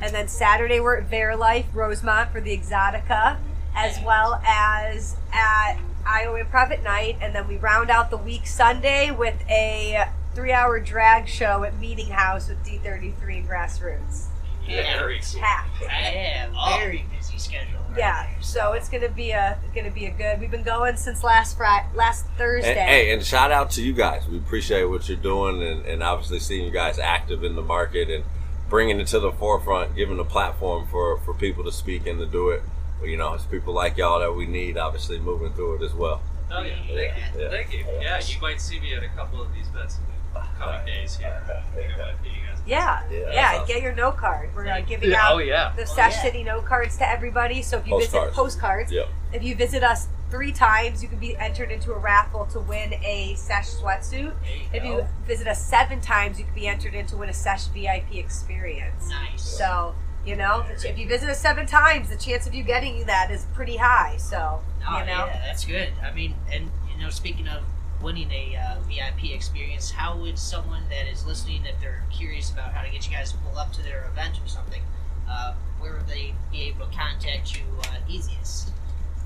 And 0.00 0.14
then 0.14 0.28
Saturday 0.28 0.78
we're 0.78 0.96
at 0.98 1.10
Verilife, 1.10 1.66
Rosemont 1.74 2.30
for 2.30 2.40
the 2.40 2.56
Exotica, 2.56 3.38
as 3.74 3.98
well 4.04 4.40
as 4.46 5.16
at 5.32 5.76
IO 6.06 6.36
Improv 6.36 6.70
at 6.70 6.84
night. 6.84 7.16
And 7.20 7.34
then 7.34 7.48
we 7.48 7.56
round 7.56 7.90
out 7.90 8.10
the 8.10 8.16
week 8.16 8.46
Sunday 8.46 9.10
with 9.10 9.42
a 9.48 10.08
three 10.34 10.52
hour 10.52 10.78
drag 10.78 11.26
show 11.26 11.64
at 11.64 11.78
Meeting 11.80 12.10
House 12.10 12.48
with 12.48 12.64
D33 12.64 13.46
Grassroots. 13.46 14.26
Yeah. 14.68 14.98
Very 14.98 15.20
cool. 15.20 15.40
Packed. 15.40 15.82
Yeah. 15.82 16.78
Very 16.78 17.04
busy 17.16 17.38
schedule. 17.38 17.80
right 17.88 17.98
Yeah, 17.98 18.26
there, 18.26 18.42
so 18.42 18.72
it's 18.72 18.88
gonna 18.88 19.08
be 19.08 19.30
a 19.30 19.58
gonna 19.74 19.90
be 19.90 20.06
a 20.06 20.10
good. 20.10 20.40
We've 20.40 20.50
been 20.50 20.62
going 20.62 20.96
since 20.96 21.24
last 21.24 21.56
Friday, 21.56 21.86
last 21.94 22.26
Thursday. 22.36 22.70
And, 22.70 22.88
hey, 22.88 23.12
and 23.12 23.24
shout 23.24 23.50
out 23.50 23.70
to 23.72 23.82
you 23.82 23.92
guys. 23.92 24.28
We 24.28 24.38
appreciate 24.38 24.84
what 24.84 25.08
you're 25.08 25.16
doing, 25.16 25.62
and, 25.62 25.84
and 25.86 26.02
obviously 26.02 26.38
seeing 26.40 26.64
you 26.64 26.70
guys 26.70 26.98
active 26.98 27.44
in 27.44 27.56
the 27.56 27.62
market 27.62 28.10
and 28.10 28.24
bringing 28.68 29.00
it 29.00 29.06
to 29.08 29.18
the 29.18 29.32
forefront, 29.32 29.96
giving 29.96 30.18
a 30.18 30.24
platform 30.24 30.86
for, 30.90 31.18
for 31.20 31.32
people 31.32 31.64
to 31.64 31.72
speak 31.72 32.06
and 32.06 32.18
to 32.18 32.26
do 32.26 32.50
it. 32.50 32.62
You 33.02 33.16
know, 33.16 33.34
it's 33.34 33.44
people 33.44 33.72
like 33.72 33.96
y'all 33.96 34.18
that 34.20 34.34
we 34.34 34.46
need, 34.46 34.76
obviously 34.76 35.18
moving 35.18 35.52
through 35.52 35.76
it 35.76 35.82
as 35.82 35.94
well. 35.94 36.20
Oh, 36.50 36.62
yeah. 36.62 36.76
Thank 36.86 36.88
you. 37.34 37.40
Yeah. 37.40 37.50
Thank 37.50 37.72
you. 37.72 37.84
Yeah, 38.00 38.20
you 38.26 38.40
might 38.40 38.60
see 38.60 38.80
me 38.80 38.94
at 38.94 39.02
a 39.02 39.08
couple 39.08 39.40
of 39.40 39.52
these 39.54 39.68
events 39.68 39.98
in 39.98 40.04
the 40.34 40.46
coming 40.58 40.84
days 40.84 41.16
here. 41.16 41.42
I 41.48 41.76
think 41.76 41.94
I 41.94 41.96
might 41.96 42.22
be 42.22 42.30
you 42.30 42.46
guys. 42.46 42.57
Yeah, 42.68 43.02
Yeah, 43.10 43.18
yeah, 43.32 43.52
awesome. 43.54 43.66
get 43.66 43.82
your 43.82 43.94
note 43.94 44.16
card. 44.18 44.50
We're 44.54 44.68
uh, 44.68 44.80
giving 44.82 45.10
Yeah, 45.10 45.22
out 45.26 45.34
oh, 45.34 45.38
yeah. 45.38 45.72
the 45.76 45.82
Oh, 45.82 45.86
Sesh 45.86 46.14
yeah. 46.16 46.22
City 46.22 46.42
note 46.44 46.64
cards 46.66 46.96
to 46.98 47.08
everybody. 47.08 47.62
So 47.62 47.78
if 47.78 47.86
you 47.86 47.98
visit 47.98 48.12
Postcards. 48.12 48.36
postcards, 48.36 48.92
Yep. 48.92 49.08
if 49.32 49.42
you 49.42 49.54
visit 49.54 49.82
us 49.82 50.08
three 50.30 50.52
times, 50.52 51.02
you 51.02 51.08
can 51.08 51.18
be 51.18 51.34
entered 51.38 51.70
into 51.70 51.92
a 51.92 51.98
raffle 51.98 52.44
to 52.46 52.60
win 52.60 52.92
a 53.02 53.34
Sesh 53.36 53.70
sweatsuit. 53.70 54.34
There 54.42 54.66
If 54.74 54.84
you 54.84 54.96
you 54.98 55.06
visit 55.26 55.46
us 55.48 55.64
seven 55.64 56.00
times, 56.00 56.38
you 56.38 56.44
can 56.44 56.54
be 56.54 56.68
entered 56.68 56.94
into 56.94 57.16
win 57.16 57.28
a 57.30 57.32
Sesh 57.32 57.66
VIP 57.68 58.16
experience. 58.16 59.08
Nice. 59.08 59.42
So 59.42 59.94
you 60.26 60.36
know, 60.36 60.66
if 60.84 60.98
you 60.98 61.08
visit 61.08 61.30
us 61.30 61.40
seven 61.40 61.64
times, 61.64 62.10
the 62.10 62.16
chance 62.16 62.46
of 62.46 62.52
you 62.52 62.62
getting 62.62 63.06
that 63.06 63.30
is 63.30 63.46
pretty 63.54 63.76
high. 63.78 64.16
So 64.18 64.60
Oh, 64.86 64.98
you 64.98 65.06
know. 65.06 65.24
yeah, 65.26 65.42
that's 65.46 65.64
good. 65.64 65.90
I 66.02 66.12
mean, 66.12 66.34
and 66.52 66.70
you 66.94 67.02
know, 67.02 67.08
speaking 67.08 67.48
of 67.48 67.62
winning 68.02 68.30
a 68.30 68.56
uh, 68.56 68.80
VIP 68.88 69.32
experience, 69.34 69.90
how 69.90 70.16
would 70.16 70.38
someone 70.38 70.82
that 70.90 71.06
is 71.10 71.26
listening, 71.26 71.64
if 71.66 71.80
they're 71.80 72.04
curious 72.10 72.50
about 72.50 72.72
how 72.72 72.82
to 72.82 72.90
get 72.90 73.06
you 73.06 73.12
guys 73.12 73.32
to 73.32 73.38
pull 73.38 73.58
up 73.58 73.72
to 73.72 73.82
their 73.82 74.06
event 74.12 74.38
or 74.44 74.48
something, 74.48 74.82
uh, 75.28 75.54
where 75.80 75.94
would 75.94 76.06
they 76.06 76.34
be 76.50 76.62
able 76.62 76.86
to 76.86 76.96
contact 76.96 77.56
you 77.56 77.62
uh, 77.84 77.96
easiest? 78.08 78.70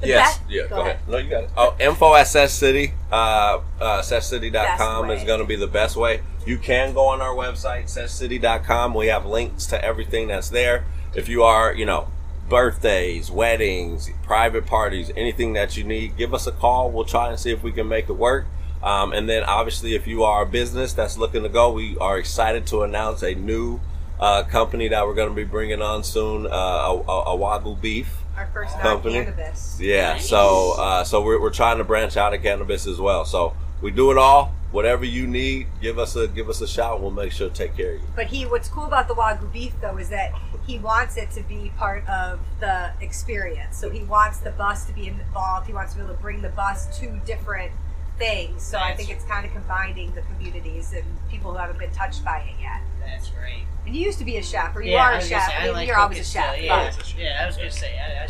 The 0.00 0.08
yes. 0.08 0.38
best- 0.38 0.50
yeah. 0.50 0.62
go 0.62 0.68
Go, 0.68 0.80
ahead. 0.82 0.96
ahead. 0.96 1.08
No, 1.08 1.16
you 1.18 1.30
got 1.30 1.44
it. 1.44 1.50
Oh, 1.56 1.76
info 1.78 2.14
at 2.14 2.26
Sesh 2.26 2.50
City. 2.50 2.92
Uh, 3.10 3.60
uh, 3.80 4.02
SeshCity.com 4.02 5.10
is 5.10 5.22
going 5.24 5.40
to 5.40 5.46
be 5.46 5.54
the 5.56 5.68
best 5.68 5.96
way. 5.96 6.22
You 6.44 6.58
can 6.58 6.92
go 6.92 7.06
on 7.06 7.20
our 7.20 7.34
website, 7.34 7.84
SeshCity.com. 7.84 8.94
We 8.94 9.06
have 9.06 9.26
links 9.26 9.66
to 9.66 9.82
everything 9.84 10.26
that's 10.28 10.50
there. 10.50 10.84
If 11.14 11.28
you 11.28 11.44
are, 11.44 11.72
you 11.72 11.86
know, 11.86 12.08
birthdays, 12.48 13.30
weddings, 13.30 14.10
private 14.24 14.66
parties, 14.66 15.12
anything 15.16 15.52
that 15.52 15.76
you 15.76 15.84
need, 15.84 16.16
give 16.16 16.34
us 16.34 16.46
a 16.46 16.52
call. 16.52 16.90
We'll 16.90 17.04
try 17.04 17.28
and 17.30 17.38
see 17.38 17.52
if 17.52 17.62
we 17.62 17.70
can 17.70 17.86
make 17.88 18.08
it 18.08 18.14
work. 18.14 18.46
Um, 18.82 19.12
and 19.12 19.28
then, 19.28 19.44
obviously, 19.44 19.94
if 19.94 20.06
you 20.06 20.24
are 20.24 20.42
a 20.42 20.46
business 20.46 20.92
that's 20.92 21.16
looking 21.16 21.42
to 21.44 21.48
go, 21.48 21.72
we 21.72 21.96
are 21.98 22.18
excited 22.18 22.66
to 22.68 22.82
announce 22.82 23.22
a 23.22 23.34
new 23.34 23.80
uh, 24.18 24.42
company 24.44 24.88
that 24.88 25.06
we're 25.06 25.14
going 25.14 25.28
to 25.28 25.34
be 25.34 25.44
bringing 25.44 25.80
on 25.82 26.02
soon, 26.04 26.46
uh, 26.46 26.50
a, 26.50 26.92
a, 26.96 27.22
a 27.34 27.38
Wagyu 27.38 27.80
Beef. 27.80 28.18
Our 28.36 28.46
first 28.46 28.78
Company. 28.80 29.14
non-cannabis. 29.16 29.78
Yeah, 29.80 30.14
Nice. 30.14 30.28
so 30.28 30.74
uh, 30.78 31.04
so 31.04 31.22
we're, 31.22 31.38
we're 31.40 31.50
trying 31.50 31.78
to 31.78 31.84
branch 31.84 32.16
out 32.16 32.32
of 32.32 32.42
cannabis 32.42 32.86
as 32.86 32.98
well. 32.98 33.26
So 33.26 33.54
we 33.82 33.90
do 33.90 34.10
it 34.10 34.16
all. 34.16 34.54
Whatever 34.70 35.04
you 35.04 35.26
need, 35.26 35.66
give 35.82 35.98
us 35.98 36.16
a 36.16 36.26
give 36.28 36.48
us 36.48 36.62
a 36.62 36.66
shout. 36.66 37.02
We'll 37.02 37.10
make 37.10 37.30
sure 37.30 37.50
to 37.50 37.54
take 37.54 37.76
care 37.76 37.96
of 37.96 38.00
you. 38.00 38.06
But 38.16 38.28
he, 38.28 38.46
what's 38.46 38.68
cool 38.70 38.86
about 38.86 39.06
the 39.06 39.14
Wagyu 39.14 39.52
beef 39.52 39.74
though 39.82 39.98
is 39.98 40.08
that 40.08 40.32
he 40.66 40.78
wants 40.78 41.18
it 41.18 41.30
to 41.32 41.42
be 41.42 41.72
part 41.76 42.08
of 42.08 42.40
the 42.60 42.92
experience. 43.02 43.76
So 43.76 43.90
he 43.90 44.02
wants 44.04 44.38
the 44.38 44.52
bus 44.52 44.86
to 44.86 44.94
be 44.94 45.08
involved. 45.08 45.66
He 45.66 45.74
wants 45.74 45.92
to 45.92 45.98
be 45.98 46.04
able 46.04 46.14
to 46.14 46.20
bring 46.22 46.40
the 46.40 46.48
bus 46.48 46.98
to 47.00 47.20
different 47.26 47.72
things. 48.22 48.62
So 48.62 48.78
I 48.78 48.90
Nice. 48.90 48.96
think 48.98 49.10
it's 49.10 49.24
kind 49.24 49.44
of 49.44 49.52
combining 49.52 50.12
the 50.14 50.22
communities 50.22 50.92
and 50.92 51.04
people 51.30 51.50
who 51.52 51.58
haven't 51.58 51.78
been 51.78 51.90
touched 51.92 52.24
by 52.24 52.38
it 52.40 52.54
yet. 52.60 52.80
That's 53.04 53.28
great. 53.30 53.64
And 53.84 53.96
you 53.96 54.04
used 54.04 54.18
to 54.18 54.24
be 54.24 54.36
a 54.36 54.42
chef, 54.42 54.76
or 54.76 54.82
you 54.82 54.92
yeah, 54.92 55.06
are 55.08 55.12
a 55.14 55.20
chef. 55.22 55.48
say, 55.48 55.56
I 55.56 55.64
mean, 55.64 55.72
like 55.74 55.88
you're 55.88 55.96
always 55.98 56.20
a 56.20 56.24
chef. 56.24 56.54
still, 56.54 56.64
Yeah, 56.64 56.92
but- 56.96 57.14
yeah, 57.18 57.40
I 57.42 57.46
was 57.46 57.56
gonna 57.56 57.70
say, 57.70 57.98
I 57.98 58.28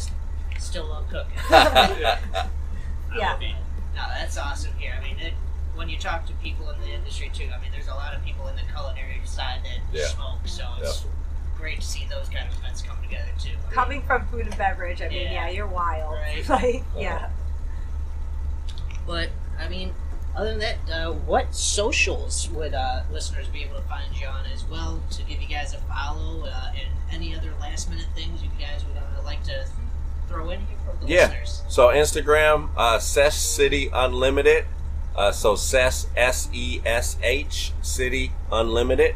still 0.58 0.86
love 0.86 1.08
cooking. 1.10 1.38
yeah. 1.50 2.18
Yeah. 3.14 3.36
No, 3.94 4.02
that's 4.08 4.38
awesome 4.38 4.72
here. 4.78 4.94
I 4.98 5.04
mean, 5.04 5.18
it, 5.18 5.34
when 5.74 5.90
you 5.90 5.98
talk 5.98 6.24
to 6.28 6.32
people 6.42 6.70
in 6.70 6.80
the 6.80 6.88
industry 6.88 7.30
too, 7.34 7.44
I 7.54 7.60
mean, 7.60 7.70
there's 7.70 7.88
a 7.88 7.94
lot 7.94 8.14
of 8.14 8.24
people 8.24 8.46
in 8.48 8.56
the 8.56 8.62
culinary 8.74 9.20
side 9.26 9.60
that 9.64 9.80
Yeah. 9.92 10.06
smoke, 10.06 10.38
so 10.46 10.66
it's 10.80 11.04
great 11.58 11.80
to 11.80 11.86
see 11.86 12.06
those 12.08 12.30
kind 12.30 12.48
of 12.48 12.56
events 12.58 12.80
come 12.80 12.96
together 13.02 13.28
too. 13.38 13.50
I 13.50 13.60
mean, 13.66 13.70
Coming 13.70 14.02
from 14.04 14.26
food 14.28 14.46
and 14.46 14.56
beverage, 14.56 15.02
I 15.02 15.08
mean, 15.08 15.24
Yeah. 15.24 15.32
yeah, 15.32 15.48
you're 15.50 15.66
wild. 15.66 16.14
Right. 16.14 16.48
Like, 16.48 16.84
yeah. 16.96 17.28
But 19.06 19.28
I 19.62 19.68
mean, 19.68 19.92
other 20.36 20.50
than 20.50 20.58
that, 20.60 20.76
uh, 20.90 21.12
what 21.12 21.54
socials 21.54 22.48
would 22.50 22.74
uh, 22.74 23.02
listeners 23.12 23.48
be 23.48 23.62
able 23.62 23.76
to 23.76 23.82
find 23.82 24.14
you 24.18 24.26
on 24.26 24.44
as 24.46 24.64
well 24.64 25.00
to 25.12 25.22
give 25.24 25.40
you 25.40 25.48
guys 25.48 25.74
a 25.74 25.78
follow 25.78 26.44
uh, 26.46 26.72
and 26.74 26.88
any 27.12 27.34
other 27.36 27.52
last 27.60 27.90
minute 27.90 28.06
things 28.14 28.42
you 28.42 28.48
guys 28.58 28.84
would 28.86 28.96
uh, 28.96 29.22
like 29.24 29.42
to 29.44 29.66
throw 30.28 30.50
in 30.50 30.60
here 30.60 30.78
for 30.86 31.04
the 31.04 31.12
Yeah. 31.12 31.26
listeners? 31.28 31.62
So 31.68 31.88
Instagram, 31.88 32.70
uh, 32.76 32.98
Sesh 32.98 33.36
City 33.36 33.90
Unlimited. 33.92 34.64
Uh, 35.14 35.30
so 35.30 35.54
Sesh 35.56 36.04
S 36.16 36.48
E 36.54 36.80
S 36.86 37.18
H 37.22 37.72
City 37.82 38.32
Unlimited. 38.50 39.14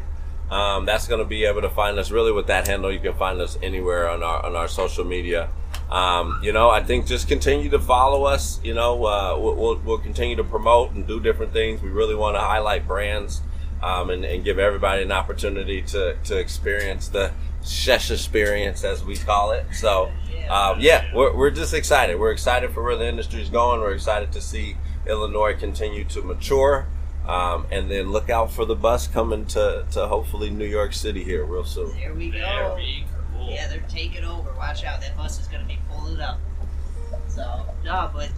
Um, 0.51 0.85
that's 0.85 1.07
going 1.07 1.19
to 1.19 1.25
be 1.25 1.43
able 1.45 1.61
to 1.61 1.69
find 1.69 1.97
us 1.97 2.11
really 2.11 2.31
with 2.31 2.47
that 2.47 2.67
handle. 2.67 2.91
You 2.91 2.99
can 2.99 3.15
find 3.15 3.41
us 3.41 3.57
anywhere 3.63 4.07
on 4.07 4.21
our 4.23 4.45
on 4.45 4.55
our 4.55 4.67
social 4.67 5.03
media. 5.03 5.49
Um, 5.89 6.41
you 6.43 6.51
know, 6.51 6.69
I 6.69 6.83
think 6.83 7.07
just 7.07 7.27
continue 7.27 7.69
to 7.69 7.79
follow 7.79 8.25
us. 8.25 8.59
You 8.63 8.73
know, 8.73 9.05
uh, 9.05 9.37
we'll, 9.39 9.55
we'll, 9.55 9.77
we'll 9.85 9.97
continue 9.97 10.35
to 10.35 10.43
promote 10.43 10.91
and 10.91 11.07
do 11.07 11.19
different 11.19 11.53
things. 11.53 11.81
We 11.81 11.89
really 11.89 12.15
want 12.15 12.35
to 12.35 12.41
highlight 12.41 12.85
brands 12.87 13.41
um, 13.81 14.09
and, 14.09 14.25
and 14.25 14.43
give 14.43 14.59
everybody 14.59 15.03
an 15.03 15.11
opportunity 15.11 15.81
to, 15.83 16.17
to 16.25 16.37
experience 16.37 17.07
the 17.07 17.31
Sesh 17.61 18.11
experience, 18.11 18.83
as 18.83 19.03
we 19.03 19.17
call 19.17 19.51
it. 19.51 19.65
So, 19.73 20.11
um, 20.49 20.79
yeah, 20.79 21.13
we're, 21.13 21.35
we're 21.35 21.51
just 21.51 21.73
excited. 21.73 22.17
We're 22.17 22.31
excited 22.31 22.71
for 22.71 22.83
where 22.83 22.95
the 22.95 23.07
industry 23.07 23.41
is 23.41 23.49
going. 23.49 23.81
We're 23.81 23.93
excited 23.93 24.31
to 24.33 24.41
see 24.41 24.77
Illinois 25.05 25.53
continue 25.53 26.05
to 26.05 26.21
mature. 26.21 26.87
Um, 27.27 27.67
and 27.71 27.91
then 27.91 28.11
look 28.11 28.29
out 28.29 28.51
for 28.51 28.63
the 28.63 28.75
bus 28.75 29.07
coming 29.07 29.45
to, 29.47 29.85
to 29.91 30.07
hopefully 30.07 30.49
New 30.49 30.65
York 30.65 30.93
City 30.93 31.25
here 31.25 31.43
real 31.43 31.65
soon. 31.65 31.93
There 31.97 32.13
we 32.13 32.29
go. 32.29 32.37
Very 32.37 33.05
cool. 33.13 33.16
Yeah, 33.47 33.67
they're 33.67 33.83
taking 33.89 34.23
over. 34.23 34.51
Watch 34.53 34.83
out, 34.83 35.01
that 35.01 35.15
bus 35.17 35.39
is 35.39 35.47
going 35.47 35.61
to 35.61 35.67
be 35.67 35.79
pulling 35.91 36.19
up. 36.19 36.39
So, 37.27 37.65
no, 37.85 38.09
but 38.13 38.29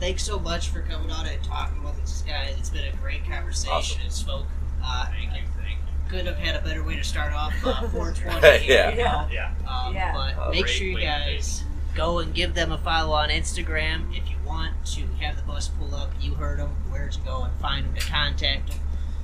thanks 0.00 0.22
so 0.24 0.38
much 0.38 0.68
for 0.68 0.80
coming 0.82 1.10
on 1.10 1.26
and 1.26 1.42
talking 1.44 1.82
with 1.82 1.98
us, 2.02 2.22
guys. 2.26 2.54
It's 2.58 2.70
been 2.70 2.86
a 2.92 2.96
great 2.96 3.24
conversation. 3.24 3.72
Awesome. 3.72 4.00
It 4.06 4.12
spoke. 4.12 4.46
Uh, 4.84 5.06
Thank 5.06 5.32
you, 5.32 5.40
thank 5.56 5.78
you. 5.78 6.10
Couldn't 6.10 6.26
have 6.26 6.36
had 6.36 6.56
a 6.56 6.60
better 6.60 6.82
way 6.84 6.96
to 6.96 7.04
start 7.04 7.32
off 7.32 7.54
uh, 7.64 7.88
420. 7.88 8.66
Yeah. 8.68 8.90
you 8.90 8.96
know? 8.98 9.26
Yeah. 9.32 9.52
Um, 9.66 9.94
Yeah. 9.94 10.12
But 10.12 10.38
Uh, 10.38 10.50
make 10.50 10.66
sure 10.66 10.86
you 10.86 11.00
guys 11.00 11.64
go 11.94 12.18
and 12.18 12.34
give 12.34 12.54
them 12.54 12.72
a 12.72 12.78
follow 12.78 13.12
on 13.14 13.30
Instagram 13.30 14.14
if 14.14 14.28
you 14.28 14.36
want 14.44 14.74
to 14.84 15.06
have 15.20 15.36
the 15.36 15.42
bus 15.44 15.68
pull 15.68 15.94
up. 15.94 16.10
You 16.20 16.34
heard 16.34 16.58
them, 16.58 16.70
where 16.90 17.08
to 17.08 17.18
go 17.20 17.44
and 17.44 17.52
find 17.60 17.86
them 17.86 17.94
to 17.94 18.00
contact 18.06 18.68
them. 18.68 18.78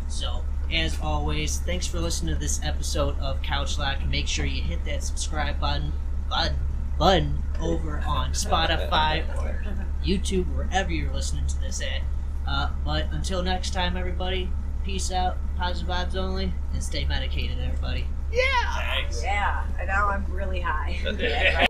So, 0.09 0.45
as 0.73 0.99
always, 1.01 1.59
thanks 1.59 1.87
for 1.87 2.01
listening 2.01 2.35
to 2.35 2.41
this 2.41 2.61
episode 2.65 3.19
of 3.19 3.43
Couch 3.43 3.79
Lock. 3.79 4.05
Make 4.07 4.27
sure 4.27 4.45
you 4.45 4.63
hit 4.63 4.85
that 4.85 5.03
subscribe 5.03 5.61
button, 5.61 5.93
button, 6.29 6.57
button 6.99 7.43
over 7.61 8.03
on 8.07 8.33
Spotify 8.33 9.27
or 9.39 9.65
YouTube, 10.05 10.55
wherever 10.55 10.91
you're 10.91 11.13
listening 11.13 11.47
to 11.47 11.61
this 11.61 11.81
at. 11.83 12.03
Uh, 12.47 12.71
but 12.85 13.07
until 13.13 13.43
next 13.43 13.73
time, 13.73 13.97
everybody, 13.97 14.51
peace 14.85 15.13
out, 15.13 15.37
positive 15.57 15.89
vibes 15.89 16.17
only, 16.17 16.53
and 16.73 16.83
stay 16.83 17.05
medicated, 17.05 17.59
everybody. 17.59 18.07
Yeah. 18.33 18.77
Thanks. 18.77 19.23
Yeah. 19.23 19.65
And 19.79 19.89
now 19.89 20.09
I'm 20.09 20.25
really 20.33 20.61
high. 20.61 20.99
Yeah. 21.19 21.67